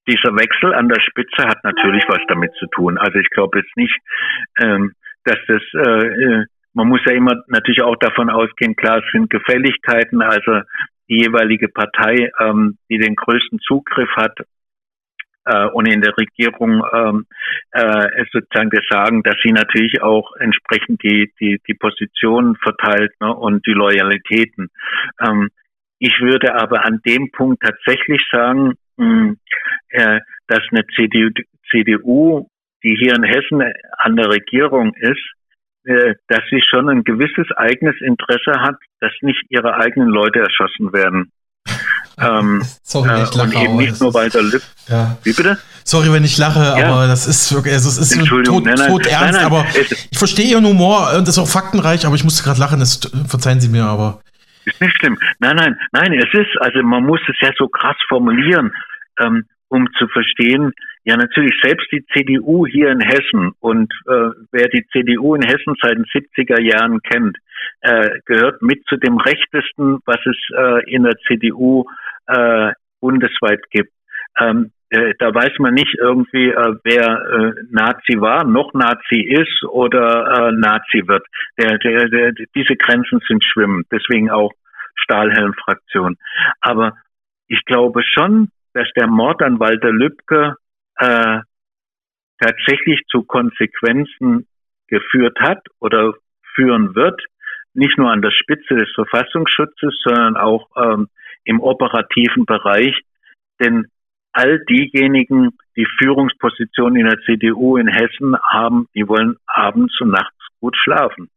dieser 0.08 0.34
Wechsel 0.34 0.74
an 0.74 0.88
der 0.88 1.00
Spitze 1.00 1.46
hat 1.46 1.62
natürlich 1.62 2.04
was 2.08 2.20
damit 2.28 2.52
zu 2.58 2.66
tun. 2.66 2.98
Also 2.98 3.18
ich 3.18 3.30
glaube 3.30 3.58
jetzt 3.58 3.76
nicht, 3.76 3.96
ähm, 4.60 4.92
dass 5.24 5.38
das, 5.46 5.62
äh, 5.74 6.06
äh, 6.06 6.44
man 6.74 6.88
muss 6.88 7.00
ja 7.06 7.14
immer 7.14 7.42
natürlich 7.48 7.82
auch 7.82 7.96
davon 7.96 8.30
ausgehen, 8.30 8.76
klar, 8.76 8.98
es 8.98 9.10
sind 9.12 9.30
Gefälligkeiten, 9.30 10.22
also 10.22 10.62
die 11.08 11.22
jeweilige 11.22 11.68
Partei, 11.68 12.30
ähm, 12.40 12.78
die 12.90 12.98
den 12.98 13.14
größten 13.14 13.60
Zugriff 13.60 14.10
hat 14.16 14.38
äh, 15.46 15.66
und 15.66 15.86
in 15.86 16.00
der 16.02 16.16
Regierung 16.16 16.82
ähm, 16.92 17.26
äh, 17.72 18.24
sozusagen 18.32 18.70
das 18.70 18.84
sagen, 18.88 19.22
dass 19.22 19.36
sie 19.42 19.52
natürlich 19.52 20.02
auch 20.02 20.32
entsprechend 20.38 21.02
die, 21.02 21.32
die, 21.40 21.60
die 21.66 21.74
Positionen 21.74 22.56
verteilt 22.56 23.12
ne, 23.20 23.34
und 23.34 23.66
die 23.66 23.72
Loyalitäten. 23.72 24.68
Ähm, 25.20 25.48
ich 25.98 26.20
würde 26.20 26.54
aber 26.54 26.84
an 26.84 27.00
dem 27.06 27.30
Punkt 27.30 27.62
tatsächlich 27.62 28.22
sagen, 28.30 28.74
mh, 28.96 29.34
äh, 29.90 30.20
dass 30.48 30.60
eine 30.70 30.86
CDU, 30.94 31.30
CDU, 31.70 32.48
die 32.82 32.96
hier 32.96 33.14
in 33.14 33.22
Hessen 33.22 33.62
an 33.98 34.16
der 34.16 34.28
Regierung 34.28 34.94
ist, 34.94 35.32
äh, 35.84 36.14
dass 36.28 36.42
sie 36.50 36.60
schon 36.62 36.88
ein 36.88 37.04
gewisses 37.04 37.46
eigenes 37.56 38.00
Interesse 38.00 38.60
hat, 38.60 38.76
dass 39.00 39.12
nicht 39.22 39.42
ihre 39.48 39.76
eigenen 39.76 40.08
Leute 40.08 40.40
erschossen 40.40 40.92
werden. 40.92 41.30
Ähm, 42.18 42.62
Sorry, 42.82 43.08
wenn 43.08 43.22
ich 43.22 43.34
lache. 43.34 43.56
Und 43.56 43.62
eben 43.62 43.76
nicht 43.76 44.00
nur 44.00 44.14
Walter 44.14 44.42
Lüb. 44.42 44.62
Ja. 44.88 45.16
Wie 45.22 45.32
bitte? 45.32 45.58
Sorry, 45.84 46.12
wenn 46.12 46.24
ich 46.24 46.36
lache, 46.36 46.58
ja. 46.58 46.88
aber 46.88 47.06
das 47.06 47.28
ist 47.28 47.54
wirklich, 47.54 47.74
also 47.74 47.88
es 47.88 47.98
ist 47.98 48.26
tot, 48.26 48.64
nein, 48.64 48.74
nein, 48.76 48.88
tot 48.88 49.06
ernst, 49.06 49.34
nein, 49.34 49.44
aber 49.44 49.64
ich 50.10 50.18
verstehe 50.18 50.50
Ihren 50.50 50.66
Humor 50.66 51.12
und 51.16 51.28
das 51.28 51.36
ist 51.36 51.38
auch 51.38 51.48
faktenreich, 51.48 52.04
aber 52.06 52.16
ich 52.16 52.24
musste 52.24 52.42
gerade 52.42 52.58
lachen, 52.58 52.80
das 52.80 53.00
verzeihen 53.28 53.60
Sie 53.60 53.68
mir, 53.68 53.84
aber. 53.84 54.20
Ist 54.64 54.80
nicht 54.80 54.96
schlimm. 54.96 55.16
Nein, 55.38 55.54
nein, 55.54 55.78
nein, 55.92 56.12
es 56.14 56.32
ist, 56.32 56.60
also 56.60 56.82
man 56.82 57.04
muss 57.04 57.20
es 57.28 57.36
ja 57.40 57.52
so 57.56 57.68
krass 57.68 57.96
formulieren, 58.08 58.72
ähm, 59.20 59.44
um 59.68 59.86
zu 59.96 60.08
verstehen, 60.08 60.72
ja 61.04 61.16
natürlich 61.16 61.54
selbst 61.62 61.86
die 61.92 62.04
CDU 62.12 62.66
hier 62.66 62.90
in 62.90 63.00
Hessen 63.00 63.52
und 63.60 63.92
äh, 64.08 64.30
wer 64.50 64.66
die 64.66 64.84
CDU 64.90 65.36
in 65.36 65.42
Hessen 65.42 65.74
seit 65.80 65.96
den 65.96 66.04
70er 66.06 66.60
Jahren 66.60 67.00
kennt, 67.02 67.36
äh, 67.82 68.10
gehört 68.24 68.60
mit 68.60 68.84
zu 68.88 68.96
dem 68.96 69.18
rechtesten, 69.18 69.98
was 70.04 70.18
es 70.26 70.36
äh, 70.56 70.92
in 70.92 71.04
der 71.04 71.14
CDU 71.28 71.84
äh, 71.84 72.05
bundesweit 73.00 73.60
gibt. 73.70 73.92
Ähm, 74.38 74.72
äh, 74.90 75.14
da 75.18 75.34
weiß 75.34 75.58
man 75.58 75.74
nicht 75.74 75.94
irgendwie, 75.98 76.50
äh, 76.50 76.76
wer 76.84 77.06
äh, 77.06 77.52
Nazi 77.70 78.20
war, 78.20 78.44
noch 78.44 78.72
Nazi 78.72 79.20
ist 79.20 79.64
oder 79.64 80.48
äh, 80.48 80.52
Nazi 80.52 81.02
wird. 81.06 81.26
Der, 81.58 81.78
der, 81.78 82.08
der, 82.08 82.32
diese 82.54 82.76
Grenzen 82.76 83.20
sind 83.26 83.44
schwimmend, 83.44 83.86
deswegen 83.90 84.30
auch 84.30 84.52
Stahlhelmfraktion. 84.94 86.16
Aber 86.60 86.96
ich 87.48 87.64
glaube 87.64 88.02
schon, 88.04 88.50
dass 88.74 88.88
der 88.96 89.08
Mord 89.08 89.42
an 89.42 89.58
Walter 89.58 89.90
Lübcke 89.90 90.54
äh, 90.98 91.40
tatsächlich 92.38 93.02
zu 93.08 93.24
Konsequenzen 93.24 94.46
geführt 94.88 95.38
hat 95.40 95.66
oder 95.80 96.14
führen 96.54 96.94
wird, 96.94 97.20
nicht 97.74 97.98
nur 97.98 98.10
an 98.10 98.22
der 98.22 98.30
Spitze 98.30 98.74
des 98.74 98.90
Verfassungsschutzes, 98.94 99.98
sondern 100.04 100.36
auch 100.36 100.68
ähm, 100.76 101.08
im 101.46 101.60
operativen 101.60 102.44
Bereich. 102.44 102.94
Denn 103.60 103.86
all 104.32 104.60
diejenigen, 104.68 105.50
die 105.76 105.86
Führungspositionen 105.98 107.00
in 107.00 107.08
der 107.08 107.18
CDU 107.24 107.78
in 107.78 107.88
Hessen 107.88 108.36
haben, 108.50 108.86
die 108.94 109.08
wollen 109.08 109.36
abends 109.46 109.98
und 110.00 110.10
nachts 110.10 110.36
gut 110.60 110.76
schlafen. 110.76 111.30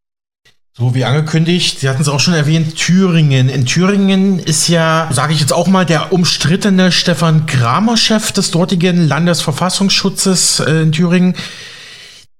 So 0.73 0.95
wie 0.95 1.03
angekündigt, 1.03 1.79
Sie 1.79 1.89
hatten 1.89 2.01
es 2.01 2.07
auch 2.07 2.21
schon 2.21 2.33
erwähnt, 2.33 2.77
Thüringen. 2.77 3.49
In 3.49 3.65
Thüringen 3.65 4.39
ist 4.39 4.69
ja, 4.69 5.09
sage 5.11 5.33
ich 5.33 5.41
jetzt 5.41 5.51
auch 5.51 5.67
mal, 5.67 5.85
der 5.85 6.13
umstrittene 6.13 6.91
Stefan 6.91 7.45
Kramer 7.47 7.97
Chef 7.97 8.31
des 8.31 8.51
dortigen 8.51 9.07
Landesverfassungsschutzes 9.07 10.61
äh, 10.61 10.83
in 10.83 10.91
Thüringen. 10.91 11.35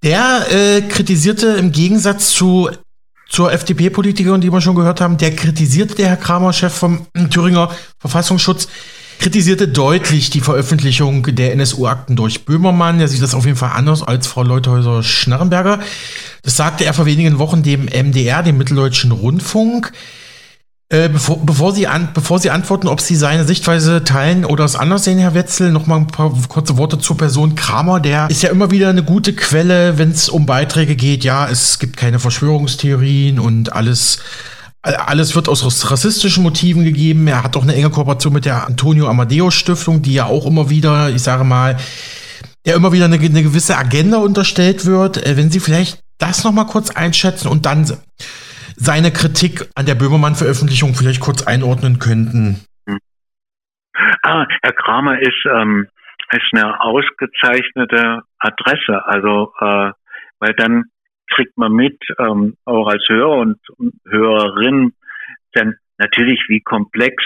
Der 0.03 0.45
äh, 0.51 0.81
kritisierte 0.81 1.47
im 1.47 1.73
Gegensatz 1.73 2.31
zu 2.31 2.69
zur 3.29 3.53
FDP-Politikerin, 3.53 4.41
die 4.41 4.51
wir 4.51 4.59
schon 4.59 4.75
gehört 4.75 5.01
haben, 5.01 5.17
der 5.17 5.35
kritisierte 5.35 5.95
der 5.95 6.09
Herr 6.09 6.17
Kramer, 6.17 6.51
Chef 6.51 6.73
vom 6.73 7.05
Thüringer 7.29 7.69
Verfassungsschutz, 7.99 8.67
kritisierte 9.19 9.67
deutlich 9.67 10.29
die 10.29 10.41
Veröffentlichung 10.41 11.23
der 11.35 11.53
NSU-Akten 11.53 12.15
durch 12.15 12.45
Böhmermann. 12.45 12.99
Er 12.99 13.07
sieht 13.07 13.21
das 13.21 13.35
auf 13.35 13.45
jeden 13.45 13.57
Fall 13.57 13.71
anders 13.75 14.01
als 14.01 14.27
Frau 14.27 14.43
Leuthäuser-Schnarrenberger. 14.43 15.79
Das 16.41 16.57
sagte 16.57 16.85
er 16.85 16.93
vor 16.93 17.05
wenigen 17.05 17.37
Wochen 17.37 17.61
dem 17.61 17.85
MDR, 17.85 18.43
dem 18.43 18.57
Mitteldeutschen 18.57 19.11
Rundfunk. 19.11 19.91
Äh, 20.91 21.07
bevor, 21.07 21.45
bevor, 21.45 21.71
Sie 21.71 21.85
an, 21.85 22.09
bevor 22.15 22.39
Sie 22.39 22.49
antworten, 22.49 22.87
ob 22.87 22.99
Sie 22.99 23.15
seine 23.15 23.45
Sichtweise 23.45 24.03
teilen 24.03 24.43
oder 24.43 24.65
es 24.65 24.75
anders 24.75 25.03
sehen, 25.03 25.19
Herr 25.19 25.35
Wetzel, 25.35 25.71
noch 25.71 25.85
mal 25.85 25.97
ein 25.97 26.07
paar 26.07 26.33
kurze 26.47 26.77
Worte 26.77 26.97
zur 26.97 27.15
Person 27.15 27.53
Kramer. 27.53 27.99
Der 27.99 28.27
ist 28.27 28.41
ja 28.41 28.49
immer 28.49 28.71
wieder 28.71 28.89
eine 28.89 29.03
gute 29.03 29.33
Quelle, 29.33 29.99
wenn 29.99 30.09
es 30.09 30.29
um 30.29 30.47
Beiträge 30.47 30.95
geht. 30.95 31.23
Ja, 31.23 31.47
es 31.47 31.77
gibt 31.77 31.95
keine 31.95 32.17
Verschwörungstheorien 32.17 33.37
und 33.37 33.71
alles, 33.71 34.17
alles 34.81 35.35
wird 35.35 35.47
aus 35.47 35.91
rassistischen 35.91 36.41
Motiven 36.41 36.83
gegeben. 36.83 37.27
Er 37.27 37.43
hat 37.43 37.55
auch 37.55 37.61
eine 37.61 37.75
enge 37.75 37.91
Kooperation 37.91 38.33
mit 38.33 38.45
der 38.45 38.65
Antonio 38.65 39.07
Amadeus 39.07 39.53
Stiftung, 39.53 40.01
die 40.01 40.13
ja 40.13 40.25
auch 40.25 40.47
immer 40.47 40.71
wieder, 40.71 41.11
ich 41.11 41.21
sage 41.21 41.43
mal, 41.43 41.77
der 42.65 42.73
immer 42.73 42.91
wieder 42.91 43.05
eine, 43.05 43.19
eine 43.19 43.43
gewisse 43.43 43.77
Agenda 43.77 44.17
unterstellt 44.17 44.87
wird. 44.87 45.23
Äh, 45.23 45.37
wenn 45.37 45.51
Sie 45.51 45.59
vielleicht 45.59 45.99
das 46.17 46.43
noch 46.43 46.51
mal 46.51 46.65
kurz 46.65 46.89
einschätzen 46.89 47.47
und 47.47 47.67
dann 47.67 47.85
seine 48.79 49.11
Kritik 49.11 49.69
an 49.75 49.85
der 49.85 49.95
Böhmermann-Veröffentlichung 49.95 50.95
vielleicht 50.95 51.19
kurz 51.19 51.45
einordnen 51.45 51.99
könnten. 51.99 52.65
Ah, 54.23 54.47
Herr 54.63 54.71
Kramer 54.71 55.19
ist, 55.19 55.45
ähm, 55.45 55.87
ist 56.31 56.53
eine 56.53 56.79
ausgezeichnete 56.81 58.21
Adresse. 58.39 59.05
Also, 59.05 59.53
äh, 59.59 59.91
weil 60.39 60.53
dann 60.55 60.85
kriegt 61.35 61.57
man 61.57 61.73
mit, 61.73 61.97
ähm, 62.17 62.55
auch 62.65 62.87
als 62.87 63.03
Hörer 63.07 63.37
und 63.37 63.59
Hörerin, 64.07 64.93
dann 65.53 65.75
natürlich, 65.97 66.39
wie 66.47 66.61
komplex, 66.61 67.23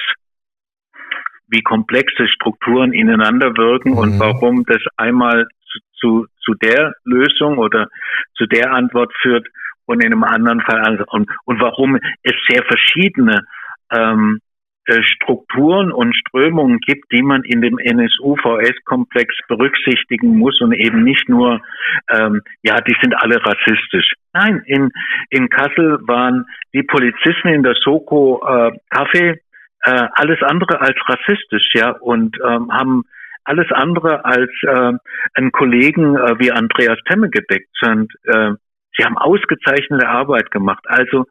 wie 1.48 1.62
komplexe 1.62 2.28
Strukturen 2.28 2.94
ineinander 2.94 3.56
wirken 3.56 3.92
mhm. 3.92 3.98
und 3.98 4.20
warum 4.20 4.66
das 4.66 4.82
einmal 4.98 5.48
zu, 5.72 5.80
zu, 5.94 6.26
zu 6.44 6.54
der 6.56 6.96
Lösung 7.04 7.60
oder 7.60 7.89
zu 8.36 8.48
der 8.48 8.74
Antwort 8.74 9.13
führt, 9.22 9.48
und 9.86 10.04
in 10.04 10.13
einem 10.13 10.24
anderen 10.24 10.62
Fall 10.62 10.82
anders. 10.82 11.08
Und, 11.12 11.30
und 11.46 11.60
warum 11.62 11.98
es 12.24 12.34
sehr 12.48 12.63
verschiedene 12.63 13.46
ähm, 13.91 14.39
äh, 14.86 15.02
Strukturen 15.04 15.93
und 15.93 16.13
Strömungen 16.15 16.80
gibt, 16.80 17.10
die 17.13 17.22
man 17.22 17.43
in 17.43 17.62
dem 17.62 17.78
NSU-VS-Komplex 17.78 19.34
berücksichtigen 19.48 20.38
muss 20.38 20.60
und 20.60 20.74
eben 20.74 21.04
nicht 21.04 21.30
nur, 21.30 21.62
ähm, 22.10 22.41
ja, 22.63 22.82
die 22.82 22.96
sind 23.02 23.15
alle 23.15 23.38
rassistisch. 23.46 24.13
Nein, 24.34 24.62
in, 24.65 24.91
in 25.30 25.50
Kassel 25.50 26.00
waren 26.08 26.46
die 26.74 26.84
Polizisten 26.84 27.48
in 27.48 27.63
der 27.63 27.76
Soko 27.76 28.43
äh, 28.46 28.72
Kaffee 28.89 29.39
äh, 29.86 30.08
alles 30.15 30.41
andere 30.41 30.82
als 30.82 30.98
rassistisch, 31.08 31.69
ja, 31.74 31.91
und 31.91 32.38
ähm, 32.46 32.69
haben 32.72 33.04
alles 33.46 33.72
andere 33.72 34.26
als 34.26 34.52
äh, 34.63 34.91
einen 35.36 35.52
Kollegen 35.52 36.15
äh, 36.15 36.39
wie 36.39 36.52
Andreas 36.52 36.98
Temme 37.08 37.30
gedeckt 37.30 37.72
sind. 37.82 38.12
Äh, 38.26 38.54
Sie 38.97 39.03
haben 39.03 39.17
ausgezeichnete 39.17 40.08
Arbeit 40.08 40.51
gemacht. 40.51 40.84
Also 40.88 41.25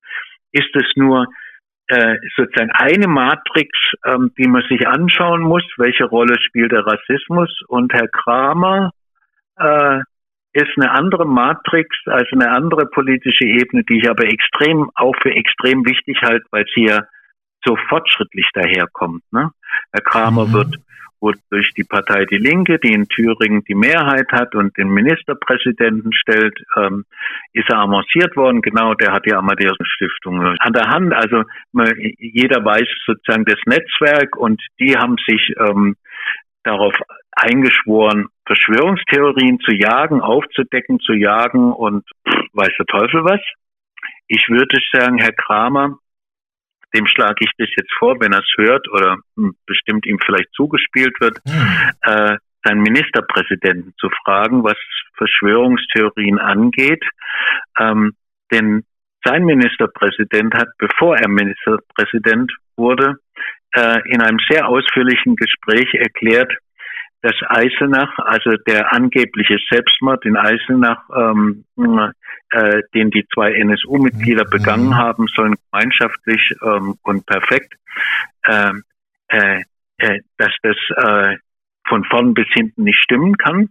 ist 0.52 0.74
es 0.74 0.86
nur 0.96 1.26
äh, 1.88 2.16
sozusagen 2.36 2.70
eine 2.72 3.08
Matrix, 3.08 3.70
ähm, 4.04 4.32
die 4.38 4.46
man 4.46 4.62
sich 4.68 4.86
anschauen 4.86 5.42
muss. 5.42 5.64
Welche 5.76 6.04
Rolle 6.04 6.36
spielt 6.40 6.72
der 6.72 6.86
Rassismus? 6.86 7.50
Und 7.68 7.92
Herr 7.92 8.08
Kramer 8.08 8.92
äh, 9.58 10.00
ist 10.54 10.70
eine 10.76 10.90
andere 10.90 11.26
Matrix, 11.26 11.96
also 12.06 12.28
eine 12.32 12.50
andere 12.50 12.86
politische 12.86 13.44
Ebene, 13.44 13.84
die 13.84 13.98
ich 13.98 14.10
aber 14.10 14.24
extrem 14.24 14.90
auch 14.94 15.14
für 15.22 15.32
extrem 15.32 15.84
wichtig 15.86 16.20
halte, 16.22 16.44
weil 16.50 16.64
sie 16.74 16.86
ja 16.86 17.00
so 17.64 17.76
fortschrittlich 17.88 18.48
daherkommt. 18.52 19.22
Ne? 19.32 19.50
Herr 19.92 20.02
Kramer 20.02 20.46
mhm. 20.46 20.52
wird 20.52 20.76
wurde 21.22 21.38
durch 21.50 21.72
die 21.74 21.84
Partei 21.84 22.26
Die 22.26 22.36
Linke, 22.36 22.78
die 22.78 22.92
in 22.92 23.08
Thüringen 23.08 23.64
die 23.64 23.74
Mehrheit 23.74 24.30
hat 24.32 24.54
und 24.54 24.76
den 24.76 24.88
Ministerpräsidenten 24.88 26.12
stellt, 26.12 26.58
ähm, 26.76 27.04
ist 27.52 27.70
er 27.70 27.78
avanciert 27.78 28.36
worden. 28.36 28.60
Genau, 28.60 28.94
der 28.94 29.12
hat 29.12 29.24
die 29.24 29.32
Amadeus 29.32 29.76
Stiftung 29.82 30.40
an 30.40 30.72
der 30.72 30.88
Hand. 30.88 31.14
Also 31.14 31.44
jeder 32.18 32.64
weiß 32.64 32.88
sozusagen 33.06 33.44
das 33.44 33.58
Netzwerk 33.66 34.36
und 34.36 34.60
die 34.80 34.96
haben 34.96 35.16
sich 35.26 35.54
ähm, 35.58 35.96
darauf 36.64 36.94
eingeschworen, 37.32 38.26
Verschwörungstheorien 38.46 39.60
zu 39.60 39.72
jagen, 39.72 40.20
aufzudecken, 40.20 41.00
zu 41.00 41.12
jagen 41.12 41.72
und 41.72 42.04
pff, 42.28 42.44
weiß 42.52 42.72
der 42.78 42.86
Teufel 42.86 43.24
was. 43.24 43.40
Ich 44.26 44.48
würde 44.48 44.78
sagen, 44.92 45.18
Herr 45.18 45.32
Kramer 45.32 45.98
dem 46.94 47.06
schlage 47.06 47.38
ich 47.40 47.50
das 47.58 47.68
jetzt 47.76 47.92
vor, 47.98 48.20
wenn 48.20 48.32
er 48.32 48.40
es 48.40 48.52
hört 48.56 48.88
oder 48.90 49.16
hm, 49.36 49.54
bestimmt 49.66 50.06
ihm 50.06 50.18
vielleicht 50.24 50.52
zugespielt 50.54 51.14
wird, 51.20 51.38
hm. 51.46 51.90
äh, 52.02 52.36
seinen 52.64 52.82
Ministerpräsidenten 52.82 53.94
zu 53.98 54.08
fragen, 54.24 54.62
was 54.62 54.76
Verschwörungstheorien 55.16 56.38
angeht. 56.38 57.02
Ähm, 57.78 58.14
denn 58.52 58.84
sein 59.24 59.44
Ministerpräsident 59.44 60.54
hat, 60.54 60.68
bevor 60.78 61.16
er 61.16 61.28
Ministerpräsident 61.28 62.52
wurde, 62.76 63.16
äh, 63.74 64.00
in 64.08 64.20
einem 64.20 64.38
sehr 64.48 64.68
ausführlichen 64.68 65.36
Gespräch 65.36 65.94
erklärt, 65.94 66.52
dass 67.22 67.34
Eisenach, 67.46 68.18
also 68.18 68.56
der 68.66 68.92
angebliche 68.92 69.56
Selbstmord 69.70 70.24
in 70.24 70.36
Eisenach, 70.36 71.02
ähm, 71.14 71.64
äh, 72.50 72.82
den 72.94 73.10
die 73.10 73.26
zwei 73.32 73.52
NSU-Mitglieder 73.52 74.44
mhm. 74.44 74.50
begangen 74.50 74.96
haben, 74.96 75.26
sollen 75.28 75.54
gemeinschaftlich 75.70 76.54
ähm, 76.62 76.96
und 77.02 77.24
perfekt, 77.26 77.74
ähm, 78.46 78.82
äh, 79.28 79.62
äh, 79.98 80.20
dass 80.36 80.52
das 80.62 80.76
äh, 80.96 81.36
von 81.88 82.04
vorn 82.04 82.34
bis 82.34 82.46
hinten 82.52 82.84
nicht 82.84 82.98
stimmen 82.98 83.36
kann. 83.36 83.70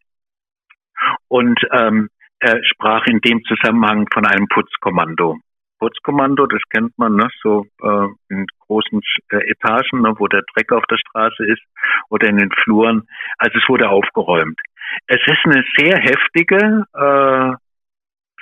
Und 1.27 1.59
ähm, 1.71 2.09
er 2.39 2.63
sprach 2.63 3.05
in 3.07 3.19
dem 3.19 3.43
Zusammenhang 3.43 4.07
von 4.13 4.25
einem 4.25 4.47
Putzkommando. 4.47 5.39
Kurzkommando, 5.81 6.45
das 6.45 6.61
kennt 6.69 6.95
man, 6.99 7.15
ne, 7.15 7.27
so 7.41 7.65
äh, 7.81 8.07
in 8.29 8.45
großen 8.67 9.01
äh, 9.31 9.37
Etagen, 9.49 10.01
ne, 10.01 10.13
wo 10.17 10.27
der 10.27 10.43
Dreck 10.53 10.71
auf 10.71 10.85
der 10.85 10.97
Straße 10.97 11.43
ist 11.43 11.63
oder 12.09 12.29
in 12.29 12.37
den 12.37 12.51
Fluren. 12.51 13.07
Also 13.39 13.57
es 13.57 13.67
wurde 13.67 13.89
aufgeräumt. 13.89 14.59
Es 15.07 15.21
ist 15.25 15.39
eine 15.45 15.63
sehr 15.77 15.97
heftige 15.97 16.85
äh, 16.93 17.55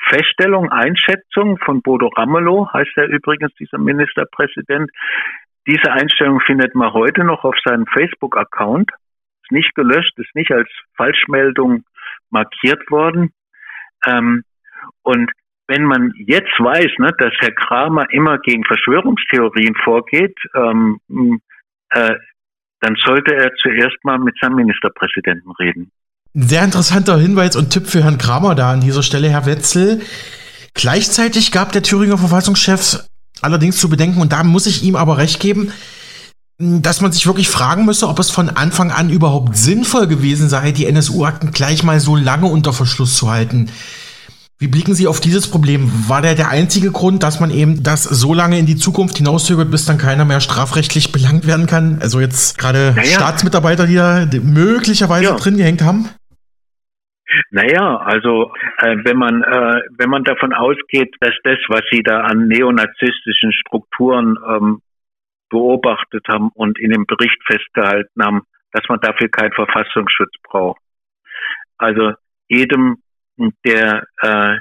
Feststellung, 0.09 0.69
Einschätzung 0.69 1.57
von 1.59 1.81
Bodo 1.81 2.07
Ramelow, 2.07 2.67
heißt 2.73 2.97
er 2.97 3.07
übrigens, 3.07 3.53
dieser 3.55 3.77
Ministerpräsident. 3.77 4.91
Diese 5.65 5.93
Einstellung 5.93 6.41
findet 6.41 6.75
man 6.75 6.91
heute 6.91 7.23
noch 7.23 7.45
auf 7.45 7.55
seinem 7.63 7.85
Facebook-Account. 7.85 8.91
Ist 9.43 9.51
nicht 9.51 9.73
gelöscht, 9.75 10.17
ist 10.17 10.35
nicht 10.35 10.51
als 10.51 10.69
Falschmeldung 10.97 11.83
markiert 12.31 12.91
worden. 12.91 13.31
Ähm, 14.05 14.43
und 15.03 15.31
wenn 15.69 15.83
man 15.83 16.11
jetzt 16.25 16.51
weiß, 16.59 16.91
ne, 16.97 17.11
dass 17.17 17.31
Herr 17.39 17.51
Kramer 17.51 18.05
immer 18.11 18.39
gegen 18.39 18.65
Verschwörungstheorien 18.65 19.75
vorgeht, 19.83 20.35
ähm, 20.55 20.99
äh, 21.91 22.15
dann 22.81 22.95
sollte 23.05 23.35
er 23.35 23.51
zuerst 23.61 23.97
mal 24.03 24.17
mit 24.17 24.35
seinem 24.41 24.55
Ministerpräsidenten 24.55 25.51
reden. 25.59 25.91
Sehr 26.33 26.63
interessanter 26.63 27.17
Hinweis 27.17 27.55
und 27.55 27.69
Tipp 27.69 27.87
für 27.87 28.03
Herrn 28.03 28.17
Kramer 28.17 28.55
da 28.55 28.71
an 28.71 28.81
dieser 28.81 29.03
Stelle, 29.03 29.29
Herr 29.29 29.45
Wetzel. 29.45 30.01
Gleichzeitig 30.73 31.51
gab 31.51 31.71
der 31.71 31.83
Thüringer 31.83 32.17
Verfassungschef 32.17 32.99
allerdings 33.41 33.77
zu 33.77 33.89
bedenken, 33.89 34.21
und 34.21 34.31
da 34.31 34.43
muss 34.43 34.65
ich 34.65 34.83
ihm 34.83 34.95
aber 34.95 35.17
recht 35.17 35.39
geben, 35.39 35.71
dass 36.57 37.01
man 37.01 37.11
sich 37.11 37.25
wirklich 37.25 37.47
fragen 37.47 37.85
müsse, 37.85 38.07
ob 38.07 38.19
es 38.19 38.31
von 38.31 38.49
Anfang 38.49 38.91
an 38.91 39.09
überhaupt 39.09 39.55
sinnvoll 39.55 40.07
gewesen 40.07 40.49
sei, 40.49 40.71
die 40.71 40.87
NSU-Akten 40.87 41.51
gleich 41.51 41.83
mal 41.83 41.99
so 41.99 42.15
lange 42.15 42.47
unter 42.47 42.73
Verschluss 42.73 43.15
zu 43.15 43.31
halten. 43.31 43.71
Wie 44.61 44.67
blicken 44.67 44.93
Sie 44.93 45.07
auf 45.07 45.21
dieses 45.21 45.49
Problem? 45.49 45.89
War 46.09 46.21
der 46.21 46.35
der 46.35 46.49
einzige 46.49 46.91
Grund, 46.91 47.23
dass 47.23 47.39
man 47.39 47.49
eben 47.49 47.81
das 47.81 48.03
so 48.03 48.33
lange 48.33 48.59
in 48.59 48.65
die 48.65 48.75
Zukunft 48.75 49.17
hinauszögert, 49.17 49.71
bis 49.71 49.85
dann 49.85 49.97
keiner 49.97 50.25
mehr 50.25 50.41
strafrechtlich 50.41 51.13
belangt 51.13 51.47
werden 51.47 51.65
kann? 51.65 51.99
Also 52.01 52.19
jetzt 52.19 52.59
gerade 52.59 52.91
naja. 52.93 53.03
Staatsmitarbeiter, 53.03 53.87
die 53.87 53.95
da 53.95 54.27
möglicherweise 54.43 55.31
ja. 55.31 55.35
drin 55.37 55.55
gehängt 55.55 55.81
haben? 55.81 56.09
Naja, 57.51 57.97
also 57.97 58.51
äh, 58.79 58.97
wenn 59.05 59.17
man 59.17 59.43
äh, 59.43 59.81
wenn 59.97 60.09
man 60.09 60.25
davon 60.25 60.51
ausgeht, 60.51 61.15
dass 61.21 61.33
das, 61.43 61.59
was 61.69 61.83
sie 61.89 62.03
da 62.03 62.21
an 62.21 62.47
neonazistischen 62.47 63.53
Strukturen 63.53 64.35
ähm, 64.45 64.81
beobachtet 65.49 66.25
haben 66.27 66.49
und 66.53 66.77
in 66.79 66.91
dem 66.91 67.05
Bericht 67.05 67.37
festgehalten 67.45 68.23
haben, 68.23 68.41
dass 68.73 68.83
man 68.89 68.99
dafür 68.99 69.29
keinen 69.29 69.53
Verfassungsschutz 69.53 70.33
braucht. 70.43 70.81
Also 71.77 72.13
jedem, 72.47 72.97
der 73.65 74.03
äh, 74.21 74.57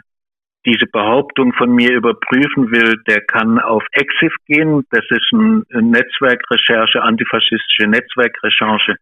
diese 0.67 0.87
Behauptung 0.87 1.53
von 1.55 1.71
mir 1.71 1.93
überprüfen 1.93 2.71
will, 2.71 3.01
der 3.07 3.23
kann 3.23 3.59
auf 3.59 3.83
EXIF 3.93 4.35
gehen. 4.47 4.85
Das 4.91 5.05
ist 5.09 5.33
ein 5.33 5.64
Netzwerkrecherche, 5.73 7.01
antifaschistische 7.01 7.88
Netzwerkrecherche 7.88 8.97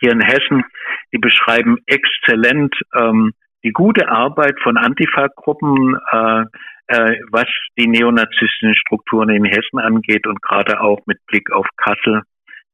hier 0.00 0.12
in 0.12 0.20
Hessen. 0.20 0.64
Die 1.12 1.18
beschreiben 1.18 1.76
exzellent 1.86 2.74
ähm, 2.98 3.32
die 3.62 3.70
gute 3.70 4.08
Arbeit 4.08 4.58
von 4.62 4.76
Antifa-Gruppen, 4.76 5.96
äh, 6.10 6.44
äh, 6.88 7.20
was 7.30 7.46
die 7.78 7.86
neonazistischen 7.86 8.74
Strukturen 8.74 9.28
in 9.28 9.44
Hessen 9.44 9.78
angeht 9.78 10.26
und 10.26 10.42
gerade 10.42 10.80
auch 10.80 11.00
mit 11.06 11.24
Blick 11.26 11.52
auf 11.52 11.66
Kassel 11.76 12.22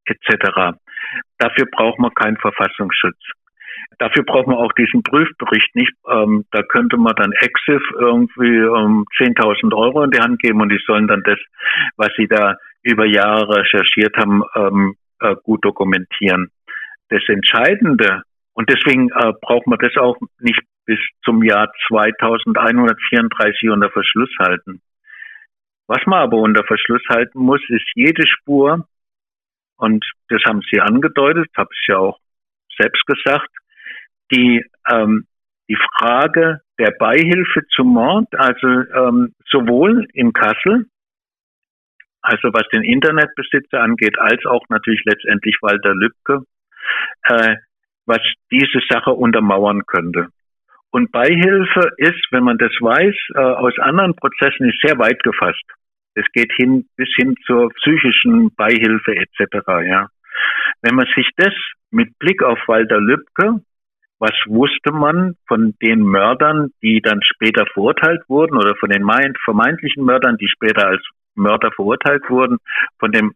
etc. 0.07 0.79
Dafür 1.37 1.67
braucht 1.71 1.99
man 1.99 2.15
keinen 2.15 2.39
Verfassungsschutz. 2.39 3.19
Dafür 3.99 4.25
braucht 4.25 4.47
man 4.47 4.57
auch 4.57 4.73
diesen 4.73 5.03
Prüfbericht 5.03 5.75
nicht. 5.75 5.93
Ähm, 6.09 6.45
da 6.53 6.63
könnte 6.63 6.97
man 6.97 7.15
dann 7.17 7.33
Exif 7.33 7.83
irgendwie 7.99 8.57
ähm, 8.57 9.07
10.000 9.19 9.75
Euro 9.75 10.05
in 10.05 10.11
die 10.11 10.21
Hand 10.21 10.41
geben 10.41 10.61
und 10.61 10.69
die 10.69 10.81
sollen 10.87 11.09
dann 11.09 11.23
das, 11.25 11.39
was 11.97 12.11
sie 12.17 12.29
da 12.29 12.57
über 12.83 13.07
Jahre 13.07 13.57
recherchiert 13.57 14.17
haben, 14.17 14.43
ähm, 14.55 14.95
äh, 15.21 15.35
gut 15.43 15.65
dokumentieren. 15.65 16.51
Das 17.09 17.23
Entscheidende, 17.29 18.23
und 18.53 18.71
deswegen 18.71 19.09
äh, 19.11 19.33
braucht 19.41 19.67
man 19.67 19.79
das 19.79 19.97
auch 19.97 20.17
nicht 20.39 20.61
bis 20.85 20.99
zum 21.25 21.43
Jahr 21.43 21.73
2134 21.89 23.71
unter 23.71 23.91
Verschluss 23.91 24.31
halten. 24.39 24.81
Was 25.87 26.05
man 26.07 26.21
aber 26.21 26.37
unter 26.37 26.65
Verschluss 26.65 27.03
halten 27.09 27.41
muss, 27.41 27.61
ist 27.69 27.87
jede 27.95 28.27
Spur, 28.27 28.87
und 29.77 30.05
das 30.29 30.43
haben 30.47 30.61
Sie 30.71 30.81
angedeutet, 30.81 31.49
habe 31.57 31.71
ich 31.73 31.87
ja 31.89 31.99
auch 31.99 32.19
selbst 32.77 33.07
gesagt, 33.07 33.49
die, 34.31 34.65
ähm, 34.91 35.27
die 35.69 35.79
Frage 35.99 36.61
der 36.79 36.93
Beihilfe 36.99 37.63
zum 37.75 37.89
Mord, 37.95 38.29
also 38.35 38.67
ähm, 38.67 39.35
sowohl 39.51 40.07
in 40.13 40.33
Kassel, 40.33 40.87
also 42.23 42.49
was 42.53 42.69
den 42.73 42.83
Internetbesitzer 42.83 43.81
angeht, 43.81 44.19
als 44.19 44.45
auch 44.47 44.65
natürlich 44.69 45.03
letztendlich 45.05 45.57
Walter 45.61 45.95
Lübcke, 45.95 46.45
äh, 47.25 47.57
was 48.07 48.21
diese 48.51 48.81
Sache 48.89 49.11
untermauern 49.11 49.85
könnte. 49.87 50.29
Und 50.91 51.13
Beihilfe 51.13 51.91
ist, 51.99 52.25
wenn 52.31 52.45
man 52.45 52.57
das 52.59 52.73
weiß, 52.81 53.15
äh, 53.35 53.39
aus 53.39 53.79
anderen 53.79 54.17
Prozessen 54.17 54.69
ist 54.71 54.81
sehr 54.81 54.99
weit 54.99 55.23
gefasst. 55.23 55.65
Es 56.15 56.25
geht 56.33 56.51
hin 56.57 56.89
bis 56.97 57.09
hin 57.15 57.35
zur 57.47 57.69
psychischen 57.75 58.55
Beihilfe 58.57 59.15
etc. 59.15 59.67
Ja. 59.87 60.09
Wenn 60.83 60.95
man 60.95 61.07
sich 61.15 61.29
das 61.37 61.55
mit 61.91 62.19
Blick 62.19 62.43
auf 62.43 62.59
Walter 62.67 63.01
Lübcke, 63.01 63.61
was 64.19 64.35
wusste 64.47 64.93
man 64.93 65.37
von 65.47 65.75
den 65.81 66.01
Mördern, 66.03 66.73
die 66.83 67.01
dann 67.01 67.21
später 67.23 67.67
verurteilt 67.73 68.23
wurden 68.29 68.57
oder 68.57 68.75
von 68.77 68.91
den 68.91 69.05
vermeintlichen 69.45 70.05
Mördern, 70.05 70.37
die 70.37 70.49
später 70.49 70.87
als 70.89 71.03
Mörder 71.35 71.71
verurteilt 71.73 72.29
wurden, 72.29 72.59
von 72.99 73.13
dem 73.13 73.35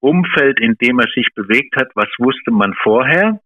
Umfeld, 0.00 0.60
in 0.60 0.76
dem 0.80 0.98
er 1.00 1.08
sich 1.14 1.28
bewegt 1.34 1.76
hat, 1.76 1.90
was 1.94 2.08
wusste 2.18 2.50
man 2.50 2.72
vorher? 2.82 3.40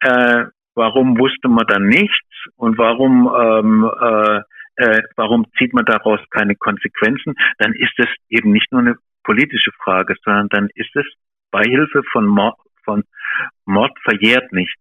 Äh, 0.00 0.44
warum 0.74 1.18
wusste 1.18 1.48
man 1.48 1.66
dann 1.66 1.86
nichts 1.86 2.28
und 2.56 2.78
warum 2.78 3.28
ähm, 3.34 3.90
äh, 4.00 4.42
äh, 4.78 5.02
warum 5.16 5.44
zieht 5.58 5.74
man 5.74 5.84
daraus 5.84 6.20
keine 6.30 6.54
Konsequenzen? 6.54 7.34
Dann 7.58 7.72
ist 7.72 7.94
es 7.98 8.06
eben 8.28 8.52
nicht 8.52 8.70
nur 8.70 8.80
eine 8.80 8.96
politische 9.24 9.72
Frage, 9.82 10.14
sondern 10.24 10.48
dann 10.50 10.68
ist 10.74 10.94
es 10.94 11.04
Beihilfe 11.50 12.02
von 12.12 12.26
Mord, 12.26 12.56
von 12.84 13.02
Mord 13.64 13.98
verjährt 14.04 14.52
nicht. 14.52 14.76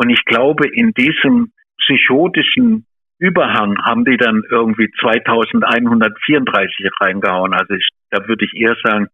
Und 0.00 0.08
ich 0.08 0.24
glaube, 0.24 0.66
in 0.66 0.94
diesem 0.94 1.52
psychotischen 1.78 2.86
Überhang 3.18 3.76
haben 3.84 4.06
die 4.06 4.16
dann 4.16 4.42
irgendwie 4.48 4.90
2134 4.98 6.88
reingehauen. 7.02 7.52
Also 7.52 7.74
ich, 7.74 7.86
da 8.08 8.26
würde 8.26 8.46
ich 8.46 8.54
eher 8.58 8.74
sagen, 8.82 9.08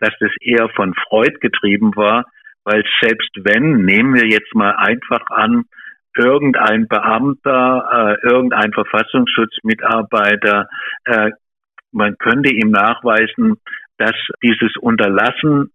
dass 0.00 0.10
das 0.18 0.32
eher 0.40 0.68
von 0.70 0.92
Freud 1.08 1.38
getrieben 1.40 1.94
war, 1.94 2.24
weil 2.64 2.82
selbst 3.00 3.30
wenn, 3.44 3.84
nehmen 3.84 4.14
wir 4.14 4.26
jetzt 4.26 4.52
mal 4.56 4.72
einfach 4.72 5.24
an, 5.30 5.66
irgendein 6.16 6.88
Beamter, 6.88 8.18
äh, 8.20 8.26
irgendein 8.26 8.72
Verfassungsschutzmitarbeiter, 8.72 10.66
äh, 11.04 11.30
man 11.92 12.18
könnte 12.18 12.52
ihm 12.52 12.72
nachweisen, 12.72 13.60
dass 13.98 14.16
dieses 14.42 14.76
Unterlassen 14.80 15.70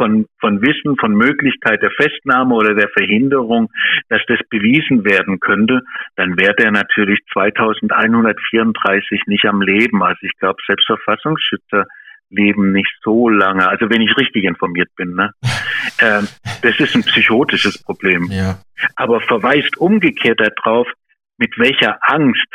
von, 0.00 0.24
von 0.40 0.62
Wissen, 0.62 0.96
von 0.96 1.12
Möglichkeit 1.12 1.82
der 1.82 1.90
Festnahme 1.90 2.54
oder 2.54 2.74
der 2.74 2.88
Verhinderung, 2.88 3.68
dass 4.08 4.22
das 4.28 4.38
bewiesen 4.48 5.04
werden 5.04 5.40
könnte, 5.40 5.82
dann 6.16 6.38
wäre 6.38 6.54
der 6.54 6.70
natürlich 6.70 7.20
2134 7.34 9.24
nicht 9.26 9.44
am 9.44 9.60
Leben. 9.60 10.02
Also 10.02 10.20
ich 10.22 10.32
glaube, 10.38 10.56
selbst 10.66 10.86
Verfassungsschützer 10.86 11.84
leben 12.30 12.72
nicht 12.72 12.92
so 13.04 13.28
lange. 13.28 13.68
Also 13.68 13.90
wenn 13.90 14.00
ich 14.00 14.16
richtig 14.16 14.44
informiert 14.44 14.88
bin, 14.96 15.14
ne? 15.14 15.32
ähm, 16.00 16.26
das 16.62 16.80
ist 16.80 16.94
ein 16.94 17.02
psychotisches 17.02 17.82
Problem. 17.82 18.28
Ja. 18.30 18.58
Aber 18.96 19.20
verweist 19.20 19.76
umgekehrt 19.76 20.40
darauf, 20.40 20.88
mit 21.36 21.58
welcher 21.58 21.98
Angst, 22.00 22.48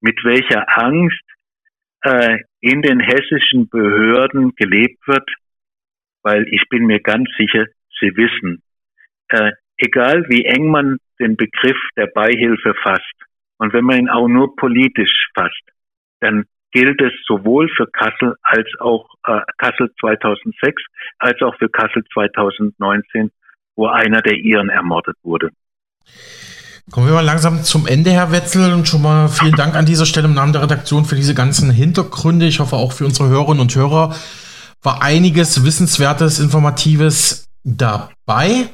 mit 0.00 0.18
welcher 0.24 0.64
Angst 0.78 1.20
äh, 2.04 2.38
in 2.60 2.80
den 2.80 3.00
hessischen 3.00 3.68
Behörden 3.68 4.54
gelebt 4.56 5.06
wird, 5.06 5.28
weil 6.22 6.46
ich 6.50 6.68
bin 6.68 6.86
mir 6.86 7.00
ganz 7.00 7.28
sicher, 7.36 7.66
Sie 8.00 8.16
wissen, 8.16 8.62
äh, 9.28 9.52
egal 9.76 10.24
wie 10.28 10.44
eng 10.44 10.70
man 10.70 10.98
den 11.18 11.36
Begriff 11.36 11.76
der 11.96 12.06
Beihilfe 12.06 12.74
fasst 12.82 13.14
und 13.58 13.72
wenn 13.72 13.84
man 13.84 13.98
ihn 13.98 14.08
auch 14.08 14.28
nur 14.28 14.56
politisch 14.56 15.28
fasst, 15.34 15.62
dann 16.20 16.44
gilt 16.72 17.00
es 17.00 17.12
sowohl 17.26 17.68
für 17.76 17.86
Kassel 17.86 18.34
als 18.42 18.68
auch 18.80 19.08
äh, 19.26 19.40
Kassel 19.58 19.90
2006 20.00 20.82
als 21.18 21.40
auch 21.42 21.56
für 21.58 21.68
Kassel 21.68 22.04
2019, 22.12 23.30
wo 23.76 23.86
einer 23.86 24.22
der 24.22 24.34
Iren 24.34 24.68
ermordet 24.68 25.16
wurde. 25.22 25.50
Kommen 26.90 27.06
wir 27.06 27.14
mal 27.14 27.20
langsam 27.20 27.62
zum 27.62 27.86
Ende, 27.86 28.10
Herr 28.10 28.32
Wetzel, 28.32 28.72
und 28.72 28.88
schon 28.88 29.02
mal 29.02 29.28
vielen 29.28 29.54
Dank 29.54 29.76
an 29.76 29.86
dieser 29.86 30.06
Stelle 30.06 30.26
im 30.26 30.34
Namen 30.34 30.52
der 30.52 30.62
Redaktion 30.62 31.04
für 31.04 31.14
diese 31.14 31.34
ganzen 31.34 31.70
Hintergründe. 31.70 32.46
Ich 32.46 32.58
hoffe 32.58 32.76
auch 32.76 32.92
für 32.92 33.04
unsere 33.04 33.28
Hörerinnen 33.28 33.60
und 33.60 33.74
Hörer 33.76 34.14
war 34.82 35.02
einiges 35.02 35.64
Wissenswertes, 35.64 36.38
Informatives 36.38 37.48
dabei. 37.64 38.68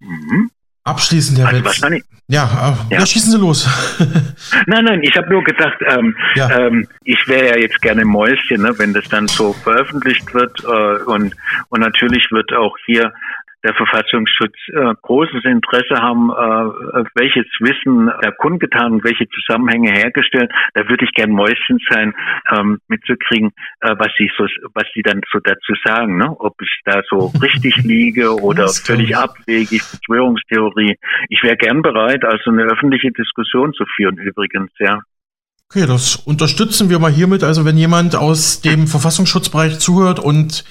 Mhm. 0.00 0.50
Abschließend, 0.84 1.38
Herr 1.38 1.48
Also 1.48 1.64
wahrscheinlich. 1.64 2.04
Ja, 2.28 2.44
äh, 2.90 2.94
ja. 2.94 3.00
Ja. 3.00 3.06
schießen 3.06 3.32
Sie 3.32 3.38
los. 3.38 3.68
Nein, 4.66 4.84
nein, 4.84 5.00
ich 5.02 5.16
habe 5.16 5.28
nur 5.30 5.42
gedacht, 5.42 5.76
ähm, 5.88 6.16
Ja. 6.36 6.48
ähm, 6.50 6.86
ich 7.04 7.18
wäre 7.26 7.48
ja 7.48 7.56
jetzt 7.58 7.82
gerne 7.82 8.04
Mäuschen, 8.04 8.62
ne, 8.62 8.72
wenn 8.78 8.94
das 8.94 9.04
dann 9.08 9.26
so 9.26 9.52
veröffentlicht 9.52 10.32
wird. 10.32 10.62
Äh, 10.64 11.02
und, 11.04 11.34
und 11.70 11.80
natürlich 11.80 12.26
wird 12.30 12.52
auch 12.52 12.76
hier 12.86 13.12
der 13.64 13.74
Verfassungsschutz 13.74 14.54
äh, 14.72 14.94
großes 15.02 15.44
Interesse 15.44 15.96
haben, 15.96 16.30
äh, 16.30 17.04
welches 17.14 17.46
Wissen 17.60 18.08
er 18.08 18.32
kundgetan, 18.32 19.02
welche 19.04 19.28
Zusammenhänge 19.28 19.92
hergestellt. 19.92 20.50
Da 20.74 20.88
würde 20.88 21.04
ich 21.04 21.12
gern 21.12 21.30
Mäuschen 21.30 21.78
sein, 21.88 22.14
ähm, 22.50 22.78
mitzukriegen, 22.88 23.50
äh, 23.80 23.94
was 23.98 24.08
sie 24.18 24.30
so, 24.36 24.46
was 24.74 24.84
sie 24.94 25.02
dann 25.02 25.20
so 25.32 25.38
dazu 25.40 25.74
sagen, 25.84 26.16
ne? 26.16 26.34
Ob 26.38 26.54
ich 26.62 26.80
da 26.84 27.02
so 27.08 27.32
richtig 27.42 27.76
liege 27.84 28.34
oder 28.40 28.68
völlig 28.68 29.16
abwegig, 29.16 29.82
Verschwörungstheorie. 29.82 30.96
Ich 31.28 31.42
wäre 31.42 31.56
gern 31.56 31.82
bereit, 31.82 32.24
also 32.24 32.50
eine 32.50 32.64
öffentliche 32.64 33.10
Diskussion 33.12 33.72
zu 33.74 33.84
führen 33.96 34.16
übrigens, 34.16 34.70
ja. 34.78 35.00
Okay, 35.72 35.86
das 35.86 36.16
unterstützen 36.16 36.90
wir 36.90 36.98
mal 36.98 37.12
hiermit. 37.12 37.44
Also 37.44 37.64
wenn 37.64 37.76
jemand 37.76 38.16
aus 38.16 38.60
dem 38.60 38.88
Verfassungsschutzbereich 38.88 39.78
zuhört 39.78 40.18
und 40.18 40.64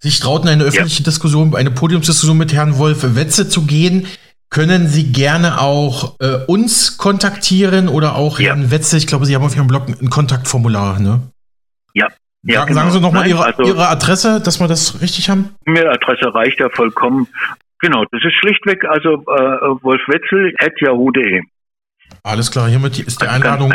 sich 0.00 0.18
traut, 0.20 0.42
in 0.42 0.48
eine 0.48 0.64
öffentliche 0.64 1.02
Diskussion, 1.02 1.54
eine 1.54 1.70
Podiumsdiskussion 1.70 2.36
mit 2.38 2.52
Herrn 2.52 2.78
Wolf 2.78 3.14
Wetze 3.14 3.48
zu 3.48 3.62
gehen, 3.66 4.06
können 4.48 4.88
Sie 4.88 5.12
gerne 5.12 5.60
auch 5.60 6.16
äh, 6.20 6.44
uns 6.46 6.96
kontaktieren 6.96 7.88
oder 7.88 8.16
auch 8.16 8.40
Ja. 8.40 8.48
Herrn 8.48 8.70
Wetze. 8.70 8.96
Ich 8.96 9.06
glaube, 9.06 9.26
Sie 9.26 9.34
haben 9.36 9.44
auf 9.44 9.54
Ihrem 9.54 9.68
Blog 9.68 9.88
ein 9.88 10.10
Kontaktformular, 10.10 10.98
ne? 10.98 11.20
Ja. 11.94 12.08
Ja, 12.42 12.60
Sagen, 12.60 12.68
genau. 12.68 12.80
sagen 12.80 12.92
Sie 12.92 13.00
nochmal 13.00 13.26
Ihre, 13.28 13.44
also- 13.44 13.62
Ihre 13.62 13.88
Adresse, 13.88 14.40
dass 14.40 14.58
wir 14.58 14.66
das 14.66 15.00
richtig 15.02 15.28
haben. 15.28 15.50
E-Mail-Adresse 15.66 16.34
reicht 16.34 16.58
ja 16.58 16.68
vollkommen. 16.74 17.28
Genau, 17.80 18.04
das 18.10 18.22
ist 18.24 18.32
schlichtweg 18.40 18.84
also 18.86 19.14
äh, 19.22 19.82
wolfwetzel 19.84 20.54
at 20.58 20.72
yahoo.de. 20.80 21.42
Alles 22.22 22.50
klar, 22.50 22.68
hiermit 22.68 22.98
ist 22.98 23.20
die 23.22 23.26
Einladung 23.28 23.72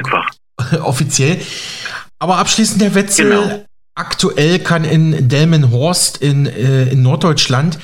offiziell. 0.83 1.39
Aber 2.19 2.37
abschließend, 2.37 2.81
Herr 2.81 2.95
Wetzel, 2.95 3.29
Genau. 3.29 3.65
Aktuell 3.95 4.59
kann 4.59 4.83
in 4.83 5.29
Delmenhorst 5.29 6.17
in, 6.17 6.45
äh, 6.45 6.89
in 6.89 7.01
Norddeutschland 7.01 7.79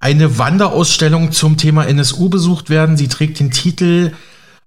eine 0.00 0.38
Wanderausstellung 0.38 1.32
zum 1.32 1.56
Thema 1.56 1.84
NSU 1.84 2.28
besucht 2.28 2.70
werden. 2.70 2.96
Sie 2.96 3.08
trägt 3.08 3.40
den 3.40 3.50
Titel, 3.50 4.12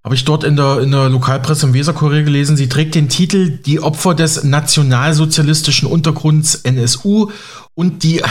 habe 0.04 0.15
ich 0.15 0.25
dort 0.25 0.43
in 0.43 0.58
der, 0.58 0.82
in 0.82 0.91
der 0.91 1.10
Lokalpresse 1.10 1.67
im 1.67 1.73
Weserkurier 1.73 2.23
gelesen, 2.23 2.58
sie 2.58 2.67
trägt 2.67 2.95
den 2.95 3.08
Titel 3.08 3.60
Die 3.65 3.80
Opfer 3.80 4.13
des 4.13 4.43
nationalsozialistischen 4.43 5.88
Untergrunds 5.88 6.56
NSU 6.56 7.32
und 7.75 8.04
die, 8.04 8.21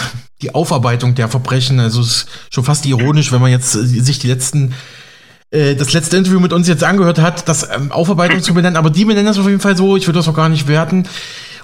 die 0.43 0.55
Aufarbeitung 0.55 1.15
der 1.15 1.29
Verbrechen. 1.29 1.81
Also 1.81 2.03
es 2.03 2.09
ist 2.09 2.27
schon 2.51 2.65
fast 2.65 2.85
ironisch, 2.85 3.33
wenn 3.33 3.41
man 3.41 3.51
jetzt 3.51 3.75
äh, 3.75 3.85
sich 3.87 4.19
die 4.19 4.29
letzten 4.29 4.75
äh, 5.51 5.75
das 5.77 5.93
letzte 5.93 6.19
Interview 6.19 6.41
mit 6.41 6.53
uns 6.53 6.69
jetzt 6.69 6.85
angehört 6.85 7.19
hat, 7.19 7.49
das 7.49 7.69
ähm, 7.75 7.91
Aufarbeitung 7.91 8.43
zu 8.43 8.53
benennen, 8.53 8.77
aber 8.77 8.91
die 8.91 9.07
benennen 9.07 9.27
das 9.27 9.39
auf 9.39 9.47
jeden 9.47 9.61
Fall 9.61 9.77
so, 9.77 9.97
ich 9.97 10.07
würde 10.07 10.19
das 10.19 10.29
auch 10.29 10.35
gar 10.35 10.51
nicht 10.51 10.69
werten. 10.69 11.07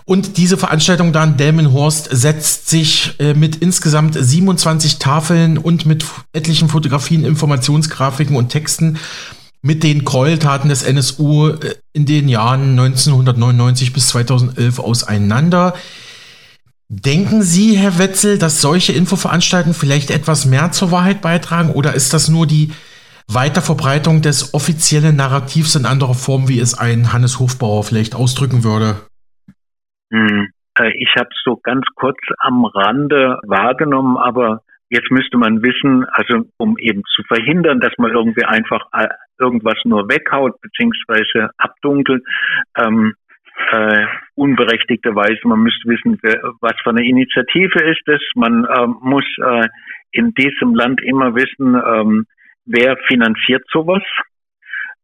Und 0.08 0.36
diese 0.36 0.56
Veranstaltung 0.56 1.12
da 1.12 1.24
in 1.24 1.36
Delmenhorst 1.36 2.08
setzt 2.12 2.70
sich 2.70 3.14
äh, 3.18 3.34
mit 3.34 3.56
insgesamt 3.56 4.16
27 4.18 5.00
Tafeln 5.00 5.58
und 5.58 5.84
mit 5.84 6.04
etlichen 6.32 6.68
Fotografien, 6.68 7.24
Informationsgrafiken 7.24 8.36
und 8.36 8.48
Texten 8.48 8.98
mit 9.62 9.82
den 9.82 10.04
Gräueltaten 10.04 10.68
des 10.68 10.84
NSU 10.84 11.48
äh, 11.48 11.74
in 11.92 12.06
den 12.06 12.28
Jahren 12.28 12.78
1999 12.78 13.92
bis 13.92 14.06
2011 14.08 14.78
auseinander. 14.78 15.74
Denken 16.88 17.42
Sie, 17.42 17.76
Herr 17.76 17.98
Wetzel, 17.98 18.38
dass 18.38 18.60
solche 18.60 18.92
Infoveranstaltungen 18.92 19.74
vielleicht 19.74 20.12
etwas 20.12 20.44
mehr 20.44 20.70
zur 20.70 20.92
Wahrheit 20.92 21.20
beitragen 21.20 21.70
oder 21.70 21.94
ist 21.94 22.12
das 22.12 22.28
nur 22.28 22.46
die 22.46 22.70
Weiterverbreitung 23.26 24.22
des 24.22 24.54
offiziellen 24.54 25.16
Narrativs 25.16 25.74
in 25.74 25.84
anderer 25.84 26.14
Form, 26.14 26.46
wie 26.46 26.60
es 26.60 26.74
ein 26.74 27.12
Hannes 27.12 27.40
Hofbauer 27.40 27.82
vielleicht 27.82 28.14
ausdrücken 28.14 28.62
würde? 28.62 29.00
Hm. 30.16 30.48
Äh, 30.78 30.92
Ich 30.98 31.14
habe 31.16 31.28
es 31.30 31.40
so 31.44 31.56
ganz 31.56 31.84
kurz 31.94 32.18
am 32.38 32.64
Rande 32.64 33.38
wahrgenommen, 33.46 34.16
aber 34.16 34.62
jetzt 34.88 35.10
müsste 35.10 35.36
man 35.36 35.62
wissen, 35.62 36.06
also 36.12 36.44
um 36.58 36.78
eben 36.78 37.02
zu 37.14 37.22
verhindern, 37.24 37.80
dass 37.80 37.92
man 37.98 38.12
irgendwie 38.12 38.44
einfach 38.44 38.86
äh, 38.92 39.08
irgendwas 39.38 39.78
nur 39.84 40.08
weghaut 40.08 40.60
beziehungsweise 40.62 41.50
abdunkelt, 41.58 42.22
ähm, 42.78 43.14
äh, 43.72 44.06
unberechtigterweise, 44.34 45.40
man 45.44 45.60
müsste 45.60 45.88
wissen, 45.88 46.18
was 46.60 46.74
für 46.82 46.90
eine 46.90 47.06
Initiative 47.06 47.80
ist 47.84 48.06
es. 48.06 48.20
Man 48.34 48.66
ähm, 48.78 48.96
muss 49.00 49.24
äh, 49.42 49.68
in 50.12 50.32
diesem 50.34 50.74
Land 50.74 51.02
immer 51.02 51.34
wissen, 51.34 51.74
ähm, 51.74 52.26
wer 52.66 52.96
finanziert 53.08 53.64
sowas, 53.72 54.02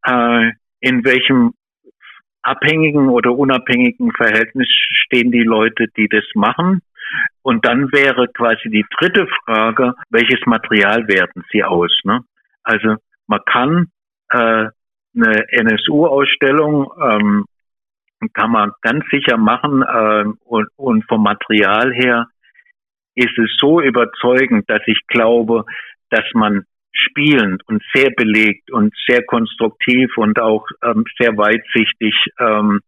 äh, 0.07 0.53
in 0.81 1.05
welchem 1.05 1.55
abhängigen 2.43 3.09
oder 3.09 3.33
unabhängigen 3.33 4.13
Verhältnis 4.13 4.69
stehen 4.69 5.31
die 5.31 5.45
Leute, 5.45 5.87
die 5.97 6.09
das 6.09 6.25
machen. 6.35 6.83
Und 7.43 7.67
dann 7.67 7.93
wäre 7.93 8.29
quasi 8.29 8.69
die 8.71 8.87
dritte 8.99 9.27
Frage, 9.45 9.95
welches 10.11 10.41
Material 10.47 11.07
werten 11.09 11.43
sie 11.51 11.63
aus? 11.63 11.97
Ne? 12.05 12.21
Also 12.63 12.97
man 13.27 13.41
kann 13.45 13.89
äh, 14.31 14.69
eine 15.15 15.49
NSU-Ausstellung 15.51 16.91
ähm, 17.01 17.45
kann 18.35 18.53
man 18.53 18.73
ganz 18.83 19.05
sicher 19.11 19.37
machen 19.37 19.85
ähm, 19.93 20.39
und, 20.45 20.69
und 20.77 21.05
vom 21.09 21.23
Material 21.23 21.93
her 21.93 22.27
ist 23.15 23.37
es 23.37 23.51
so 23.59 23.81
überzeugend, 23.81 24.69
dass 24.71 24.81
ich 24.87 25.01
glaube, 25.09 25.65
dass 26.11 26.25
man 26.35 26.65
spielend 26.93 27.63
und 27.69 27.83
sehr 27.95 28.11
belegt 28.11 28.71
und 28.71 28.95
sehr 29.07 29.25
konstruktiv 29.25 30.17
und 30.17 30.39
auch 30.39 30.67
ähm, 30.85 31.05
sehr 31.19 31.37
weitsichtig 31.37 32.15
ähm, 32.39 32.81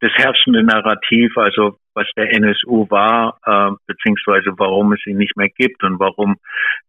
das 0.00 0.12
herrschende 0.14 0.62
Narrativ, 0.62 1.36
also 1.36 1.78
was 1.94 2.06
der 2.16 2.32
NSU 2.32 2.88
war, 2.90 3.40
äh, 3.44 3.74
beziehungsweise 3.86 4.52
warum 4.56 4.92
es 4.92 5.04
ihn 5.06 5.16
nicht 5.16 5.36
mehr 5.36 5.48
gibt 5.48 5.82
und 5.82 5.98
warum 5.98 6.36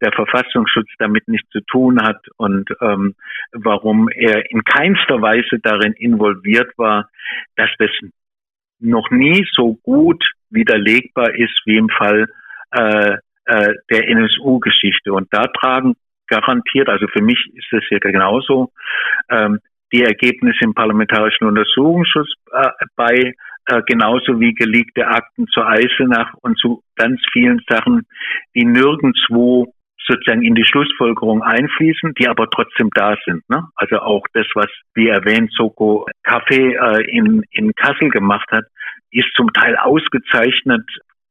der 0.01 0.11
Verfassungsschutz 0.11 0.87
damit 0.99 1.27
nichts 1.27 1.49
zu 1.49 1.61
tun 1.61 1.99
hat 2.01 2.23
und 2.37 2.69
ähm, 2.81 3.15
warum 3.51 4.09
er 4.09 4.51
in 4.51 4.63
keinster 4.63 5.21
Weise 5.21 5.59
darin 5.63 5.93
involviert 5.93 6.71
war, 6.77 7.09
dass 7.55 7.69
das 7.79 7.89
noch 8.79 9.09
nie 9.09 9.45
so 9.51 9.73
gut 9.81 10.23
widerlegbar 10.51 11.33
ist 11.33 11.59
wie 11.65 11.77
im 11.77 11.89
Fall 11.89 12.27
äh, 12.71 13.17
äh, 13.45 13.73
der 13.89 14.07
NSU-Geschichte. 14.07 15.11
Und 15.11 15.27
da 15.31 15.47
tragen 15.47 15.95
garantiert, 16.29 16.89
also 16.89 17.07
für 17.07 17.21
mich 17.21 17.39
ist 17.55 17.71
es 17.71 17.83
ja 17.89 17.99
genauso, 17.99 18.71
ähm, 19.29 19.59
die 19.91 20.03
Ergebnisse 20.03 20.59
im 20.61 20.73
Parlamentarischen 20.73 21.47
Untersuchungsschutz 21.47 22.29
äh, 22.51 22.69
bei, 22.95 23.33
äh, 23.65 23.81
genauso 23.87 24.39
wie 24.39 24.53
geleakte 24.53 25.07
Akten 25.07 25.47
zur 25.47 25.67
Eisenach 25.67 26.33
und 26.41 26.57
zu 26.59 26.83
ganz 26.95 27.19
vielen 27.33 27.59
Sachen, 27.67 28.05
die 28.55 28.65
nirgendwo 28.65 29.73
sozusagen 30.07 30.43
in 30.43 30.55
die 30.55 30.65
Schlussfolgerung 30.65 31.43
einfließen, 31.43 32.13
die 32.15 32.27
aber 32.27 32.49
trotzdem 32.49 32.89
da 32.93 33.15
sind. 33.25 33.47
Ne? 33.49 33.63
Also 33.75 33.99
auch 33.99 34.25
das, 34.33 34.47
was, 34.55 34.69
wie 34.95 35.07
erwähnt, 35.07 35.51
Soko 35.53 36.07
Kaffee 36.23 36.73
äh, 36.73 37.03
in, 37.09 37.43
in 37.51 37.73
Kassel 37.75 38.09
gemacht 38.09 38.49
hat, 38.51 38.65
ist 39.11 39.31
zum 39.35 39.51
Teil 39.53 39.75
ausgezeichnet 39.77 40.83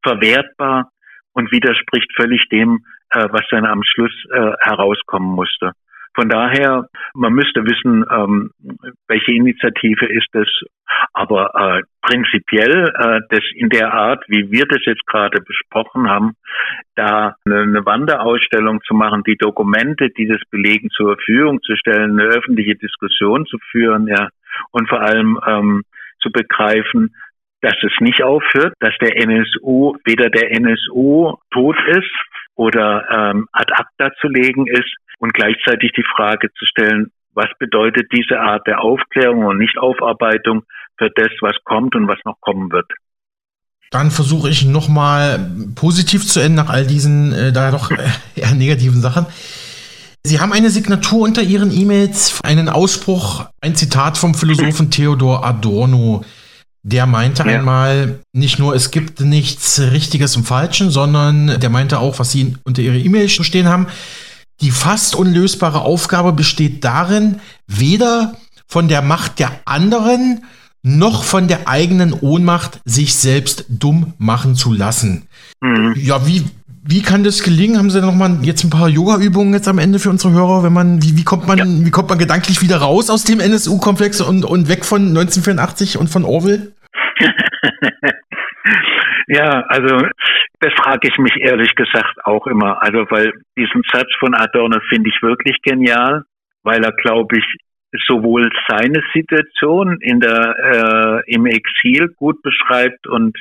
verwertbar 0.02 0.90
und 1.32 1.50
widerspricht 1.52 2.10
völlig 2.16 2.48
dem, 2.50 2.84
äh, 3.10 3.28
was 3.30 3.42
dann 3.50 3.64
am 3.64 3.82
Schluss 3.82 4.12
äh, 4.32 4.52
herauskommen 4.60 5.34
musste. 5.34 5.72
Von 6.14 6.28
daher, 6.28 6.88
man 7.14 7.32
müsste 7.32 7.62
wissen, 7.62 8.04
ähm, 8.10 8.50
welche 9.06 9.32
Initiative 9.32 10.04
ist 10.06 10.34
es, 10.34 10.48
aber 11.12 11.54
äh, 11.54 11.82
prinzipiell 12.02 12.92
äh, 12.92 13.20
das 13.30 13.44
in 13.54 13.68
der 13.68 13.94
Art, 13.94 14.24
wie 14.26 14.50
wir 14.50 14.66
das 14.66 14.80
jetzt 14.84 15.06
gerade 15.06 15.40
besprochen 15.40 16.10
haben, 16.10 16.32
da 16.96 17.36
eine, 17.44 17.60
eine 17.60 17.86
Wanderausstellung 17.86 18.80
zu 18.82 18.94
machen, 18.94 19.22
die 19.28 19.36
Dokumente, 19.36 20.08
die 20.10 20.26
das 20.26 20.40
belegen, 20.50 20.90
zur 20.90 21.14
Verfügung 21.14 21.62
zu 21.62 21.76
stellen, 21.76 22.18
eine 22.18 22.30
öffentliche 22.30 22.74
Diskussion 22.74 23.46
zu 23.46 23.58
führen, 23.70 24.08
ja, 24.08 24.28
und 24.72 24.88
vor 24.88 25.00
allem 25.00 25.38
ähm, 25.46 25.82
zu 26.20 26.32
begreifen, 26.32 27.14
dass 27.60 27.74
es 27.82 27.92
nicht 28.00 28.22
aufhört, 28.22 28.74
dass 28.80 28.94
der 29.00 29.16
NSU 29.16 29.96
weder 30.04 30.30
der 30.30 30.52
NSU 30.52 31.34
tot 31.50 31.76
ist 31.88 32.10
oder 32.54 33.04
ähm, 33.10 33.48
ad 33.52 33.72
acta 33.72 34.10
zu 34.20 34.28
legen 34.28 34.66
ist 34.66 34.94
und 35.18 35.34
gleichzeitig 35.34 35.92
die 35.96 36.04
Frage 36.16 36.48
zu 36.52 36.66
stellen, 36.66 37.10
was 37.34 37.48
bedeutet 37.58 38.10
diese 38.12 38.40
Art 38.40 38.66
der 38.66 38.82
Aufklärung 38.82 39.44
und 39.44 39.58
Nichtaufarbeitung 39.58 40.64
für 40.98 41.10
das, 41.14 41.30
was 41.40 41.56
kommt 41.64 41.94
und 41.94 42.08
was 42.08 42.18
noch 42.24 42.40
kommen 42.40 42.72
wird. 42.72 42.90
Dann 43.90 44.10
versuche 44.10 44.50
ich 44.50 44.66
nochmal 44.66 45.50
positiv 45.74 46.26
zu 46.26 46.40
enden 46.40 46.56
nach 46.56 46.68
all 46.68 46.86
diesen 46.86 47.32
äh, 47.32 47.52
da 47.52 47.70
doch 47.70 47.90
eher 48.36 48.54
negativen 48.54 49.00
Sachen. 49.00 49.26
Sie 50.24 50.40
haben 50.40 50.52
eine 50.52 50.68
Signatur 50.68 51.22
unter 51.22 51.42
Ihren 51.42 51.72
E-Mails, 51.72 52.40
einen 52.42 52.68
Ausspruch, 52.68 53.46
ein 53.62 53.76
Zitat 53.76 54.18
vom 54.18 54.34
Philosophen 54.34 54.90
Theodor 54.90 55.46
Adorno. 55.46 56.24
Der 56.82 57.06
meinte 57.06 57.42
Ja. 57.42 57.58
einmal 57.58 58.20
nicht 58.32 58.58
nur, 58.58 58.74
es 58.74 58.90
gibt 58.90 59.20
nichts 59.20 59.80
Richtiges 59.80 60.36
und 60.36 60.44
Falschen, 60.44 60.90
sondern 60.90 61.58
der 61.60 61.70
meinte 61.70 61.98
auch, 61.98 62.18
was 62.18 62.30
Sie 62.32 62.54
unter 62.64 62.82
Ihrer 62.82 62.94
E-Mail 62.94 63.28
stehen 63.28 63.68
haben. 63.68 63.88
Die 64.60 64.70
fast 64.70 65.14
unlösbare 65.14 65.80
Aufgabe 65.82 66.32
besteht 66.32 66.84
darin, 66.84 67.40
weder 67.66 68.36
von 68.66 68.88
der 68.88 69.02
Macht 69.02 69.38
der 69.38 69.52
anderen 69.64 70.44
noch 70.82 71.24
von 71.24 71.48
der 71.48 71.68
eigenen 71.68 72.12
Ohnmacht 72.12 72.80
sich 72.84 73.14
selbst 73.14 73.64
dumm 73.68 74.14
machen 74.18 74.54
zu 74.54 74.72
lassen. 74.72 75.26
Mhm. 75.60 75.94
Ja, 75.96 76.26
wie, 76.26 76.44
wie 76.90 77.02
kann 77.02 77.22
das 77.22 77.42
gelingen? 77.42 77.76
Haben 77.76 77.90
Sie 77.90 78.00
noch 78.00 78.14
mal 78.14 78.38
jetzt 78.40 78.64
ein 78.64 78.70
paar 78.70 78.88
Yoga-Übungen 78.88 79.52
jetzt 79.52 79.68
am 79.68 79.78
Ende 79.78 79.98
für 79.98 80.08
unsere 80.08 80.32
Hörer, 80.32 80.64
wenn 80.64 80.72
man, 80.72 81.02
wie, 81.02 81.18
wie 81.18 81.24
kommt 81.24 81.46
man, 81.46 81.58
ja. 81.58 81.64
wie 81.66 81.90
kommt 81.90 82.08
man 82.08 82.18
gedanklich 82.18 82.62
wieder 82.62 82.78
raus 82.78 83.10
aus 83.10 83.24
dem 83.24 83.40
NSU-Komplex 83.40 84.22
und, 84.22 84.46
und 84.46 84.70
weg 84.70 84.86
von 84.86 85.02
1984 85.08 85.98
und 85.98 86.08
von 86.08 86.24
Orwell? 86.24 86.72
ja, 89.28 89.60
also 89.68 90.00
das 90.60 90.72
frage 90.80 91.08
ich 91.08 91.18
mich 91.18 91.36
ehrlich 91.36 91.74
gesagt 91.74 92.24
auch 92.24 92.46
immer. 92.46 92.82
Also 92.82 93.04
weil 93.10 93.32
diesen 93.58 93.82
Satz 93.92 94.08
von 94.18 94.34
Adorno 94.34 94.80
finde 94.88 95.10
ich 95.10 95.20
wirklich 95.20 95.60
genial, 95.60 96.22
weil 96.62 96.82
er, 96.82 96.92
glaube 96.92 97.36
ich, 97.36 97.44
sowohl 98.06 98.48
seine 98.66 99.02
Situation 99.12 99.98
in 100.00 100.20
der 100.20 101.22
äh, 101.26 101.34
im 101.34 101.44
Exil 101.44 102.08
gut 102.16 102.40
beschreibt 102.40 103.06
und 103.06 103.36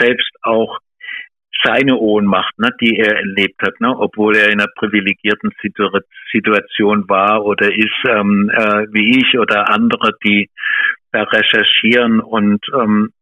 selbst 0.00 0.30
auch 0.42 0.80
seine 1.62 1.96
Ohnmacht, 1.96 2.58
ne, 2.58 2.70
die 2.80 2.98
er 2.98 3.16
erlebt 3.16 3.60
hat, 3.62 3.80
ne, 3.80 3.96
obwohl 3.96 4.36
er 4.36 4.50
in 4.50 4.60
einer 4.60 4.70
privilegierten 4.76 5.50
Situation 6.32 7.08
war 7.08 7.44
oder 7.44 7.72
ist, 7.72 8.04
ähm, 8.08 8.50
äh, 8.52 8.86
wie 8.92 9.20
ich 9.20 9.38
oder 9.38 9.70
andere, 9.70 10.12
die 10.24 10.50
da 11.12 11.22
recherchieren 11.22 12.20
und 12.20 12.64
ähm, 12.74 13.12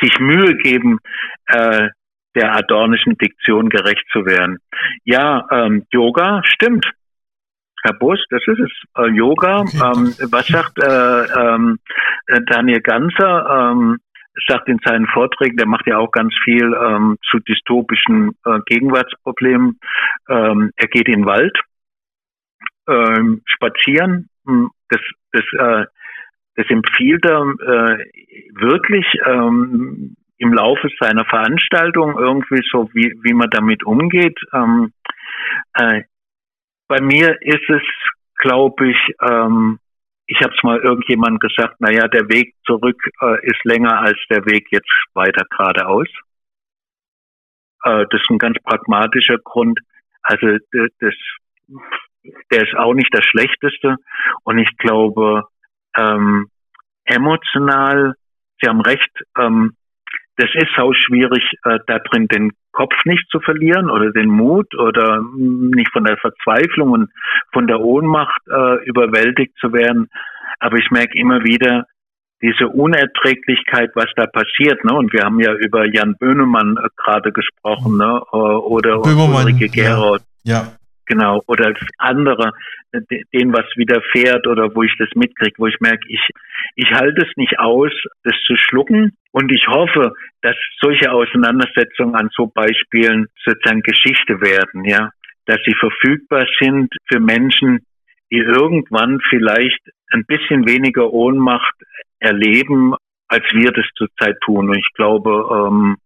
sich 0.00 0.18
Mühe 0.18 0.56
geben, 0.56 0.98
äh, 1.46 1.88
der 2.34 2.56
adornischen 2.56 3.16
Diktion 3.16 3.68
gerecht 3.68 4.04
zu 4.12 4.26
werden. 4.26 4.58
Ja, 5.04 5.46
ähm, 5.50 5.86
Yoga 5.92 6.42
stimmt. 6.44 6.86
Herr 7.84 7.94
Bus, 7.94 8.18
das 8.30 8.40
ist 8.46 8.60
es. 8.60 8.72
Äh, 8.96 9.10
Yoga. 9.10 9.64
Ähm, 9.74 10.14
was 10.30 10.46
sagt 10.46 10.78
äh, 10.78 11.24
ähm, 11.24 11.78
Daniel 12.46 12.80
Ganser? 12.80 13.72
Ähm, 13.72 13.98
sagt 14.46 14.68
in 14.68 14.78
seinen 14.84 15.06
Vorträgen, 15.06 15.56
der 15.56 15.66
macht 15.66 15.86
ja 15.86 15.98
auch 15.98 16.10
ganz 16.10 16.34
viel 16.44 16.74
ähm, 16.74 17.18
zu 17.30 17.38
dystopischen 17.40 18.32
äh, 18.44 18.58
Gegenwartsproblemen. 18.66 19.78
Ähm, 20.28 20.70
er 20.76 20.88
geht 20.88 21.08
in 21.08 21.20
den 21.20 21.26
Wald, 21.26 21.56
ähm, 22.88 23.42
spazieren. 23.46 24.28
Hm, 24.46 24.70
das, 24.88 25.00
das, 25.32 25.44
äh, 25.52 25.86
das 26.56 26.66
empfiehlt 26.68 27.24
er 27.24 27.42
äh, 27.42 28.04
wirklich 28.54 29.06
ähm, 29.26 30.16
im 30.38 30.52
Laufe 30.52 30.88
seiner 31.00 31.24
Veranstaltung 31.24 32.18
irgendwie 32.18 32.62
so, 32.70 32.90
wie, 32.92 33.14
wie 33.22 33.34
man 33.34 33.50
damit 33.50 33.84
umgeht. 33.84 34.38
Ähm, 34.52 34.92
äh, 35.74 36.02
bei 36.88 37.00
mir 37.00 37.40
ist 37.40 37.68
es, 37.68 37.82
glaube 38.38 38.90
ich, 38.90 38.98
ähm, 39.22 39.78
ich 40.26 40.40
habe 40.40 40.54
es 40.56 40.62
mal 40.62 40.78
irgendjemand 40.78 41.40
gesagt, 41.40 41.80
naja, 41.80 42.08
der 42.08 42.28
Weg 42.28 42.54
zurück 42.66 43.00
äh, 43.20 43.46
ist 43.46 43.62
länger 43.64 44.00
als 44.00 44.18
der 44.30 44.44
Weg 44.46 44.68
jetzt 44.70 44.90
weiter 45.12 45.44
geradeaus. 45.50 46.08
Äh, 47.84 48.06
das 48.10 48.20
ist 48.20 48.30
ein 48.30 48.38
ganz 48.38 48.56
pragmatischer 48.62 49.38
Grund. 49.38 49.78
Also 50.22 50.46
das, 50.72 51.14
der 52.50 52.62
ist 52.62 52.74
auch 52.76 52.94
nicht 52.94 53.12
das 53.12 53.24
Schlechteste. 53.26 53.96
Und 54.44 54.58
ich 54.58 54.76
glaube, 54.78 55.44
ähm, 55.96 56.50
emotional, 57.04 58.14
Sie 58.60 58.68
haben 58.68 58.80
recht, 58.80 59.10
ähm, 59.38 59.76
das 60.36 60.50
ist 60.54 60.76
auch 60.78 60.92
schwierig, 60.94 61.42
äh, 61.64 61.78
da 61.86 61.98
drin 61.98 62.26
den 62.28 62.52
Kopf 62.72 62.94
nicht 63.04 63.24
zu 63.30 63.40
verlieren 63.40 63.88
oder 63.88 64.10
den 64.10 64.28
Mut 64.28 64.74
oder 64.74 65.22
nicht 65.36 65.90
von 65.92 66.04
der 66.04 66.16
Verzweiflung 66.16 66.90
und 66.90 67.10
von 67.52 67.66
der 67.66 67.80
Ohnmacht 67.80 68.40
äh, 68.48 68.84
überwältigt 68.84 69.56
zu 69.60 69.72
werden. 69.72 70.10
Aber 70.58 70.76
ich 70.78 70.90
merke 70.90 71.16
immer 71.16 71.44
wieder 71.44 71.86
diese 72.42 72.68
Unerträglichkeit, 72.68 73.92
was 73.94 74.10
da 74.16 74.26
passiert. 74.26 74.84
Ne? 74.84 74.92
Und 74.92 75.12
wir 75.12 75.22
haben 75.22 75.40
ja 75.40 75.54
über 75.54 75.86
Jan 75.86 76.16
Böhnemann 76.18 76.76
äh, 76.76 76.88
gerade 76.96 77.32
gesprochen 77.32 77.96
ne? 77.96 78.20
Äh, 78.32 78.36
oder 78.36 79.00
Böhmermann, 79.00 79.46
Ulrike 79.46 79.68
Gerold. 79.68 80.22
Ja. 80.42 80.54
ja. 80.54 80.72
Genau, 81.06 81.42
oder 81.46 81.74
andere, 81.98 82.52
denen 83.32 83.52
was 83.52 83.66
widerfährt 83.76 84.46
oder 84.46 84.74
wo 84.74 84.82
ich 84.82 84.94
das 84.98 85.08
mitkriege, 85.14 85.54
wo 85.58 85.66
ich 85.66 85.78
merke, 85.80 86.04
ich, 86.08 86.20
ich 86.76 86.90
halte 86.92 87.26
es 87.26 87.36
nicht 87.36 87.58
aus, 87.58 87.92
das 88.22 88.34
zu 88.46 88.56
schlucken. 88.56 89.16
Und 89.32 89.52
ich 89.52 89.66
hoffe, 89.68 90.14
dass 90.42 90.56
solche 90.80 91.12
Auseinandersetzungen 91.12 92.14
an 92.14 92.30
so 92.34 92.46
Beispielen 92.46 93.26
sozusagen 93.44 93.82
Geschichte 93.82 94.40
werden, 94.40 94.84
ja, 94.84 95.10
dass 95.46 95.58
sie 95.66 95.74
verfügbar 95.74 96.46
sind 96.60 96.94
für 97.06 97.20
Menschen, 97.20 97.84
die 98.30 98.38
irgendwann 98.38 99.20
vielleicht 99.28 99.80
ein 100.10 100.24
bisschen 100.24 100.66
weniger 100.66 101.12
Ohnmacht 101.12 101.74
erleben, 102.18 102.94
als 103.28 103.44
wir 103.52 103.72
das 103.72 103.86
zurzeit 103.96 104.36
tun. 104.40 104.70
Und 104.70 104.78
ich 104.78 104.88
glaube, 104.94 105.30
ähm, 105.52 105.96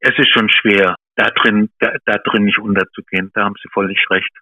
es 0.00 0.18
ist 0.18 0.32
schon 0.32 0.48
schwer, 0.48 0.94
da 1.20 1.28
drin, 1.36 1.68
da, 1.78 1.92
da 2.06 2.18
drin 2.24 2.44
nicht 2.44 2.58
unterzugehen. 2.58 3.30
Da 3.34 3.44
haben 3.44 3.54
Sie 3.62 3.68
völlig 3.74 3.98
recht. 4.10 4.32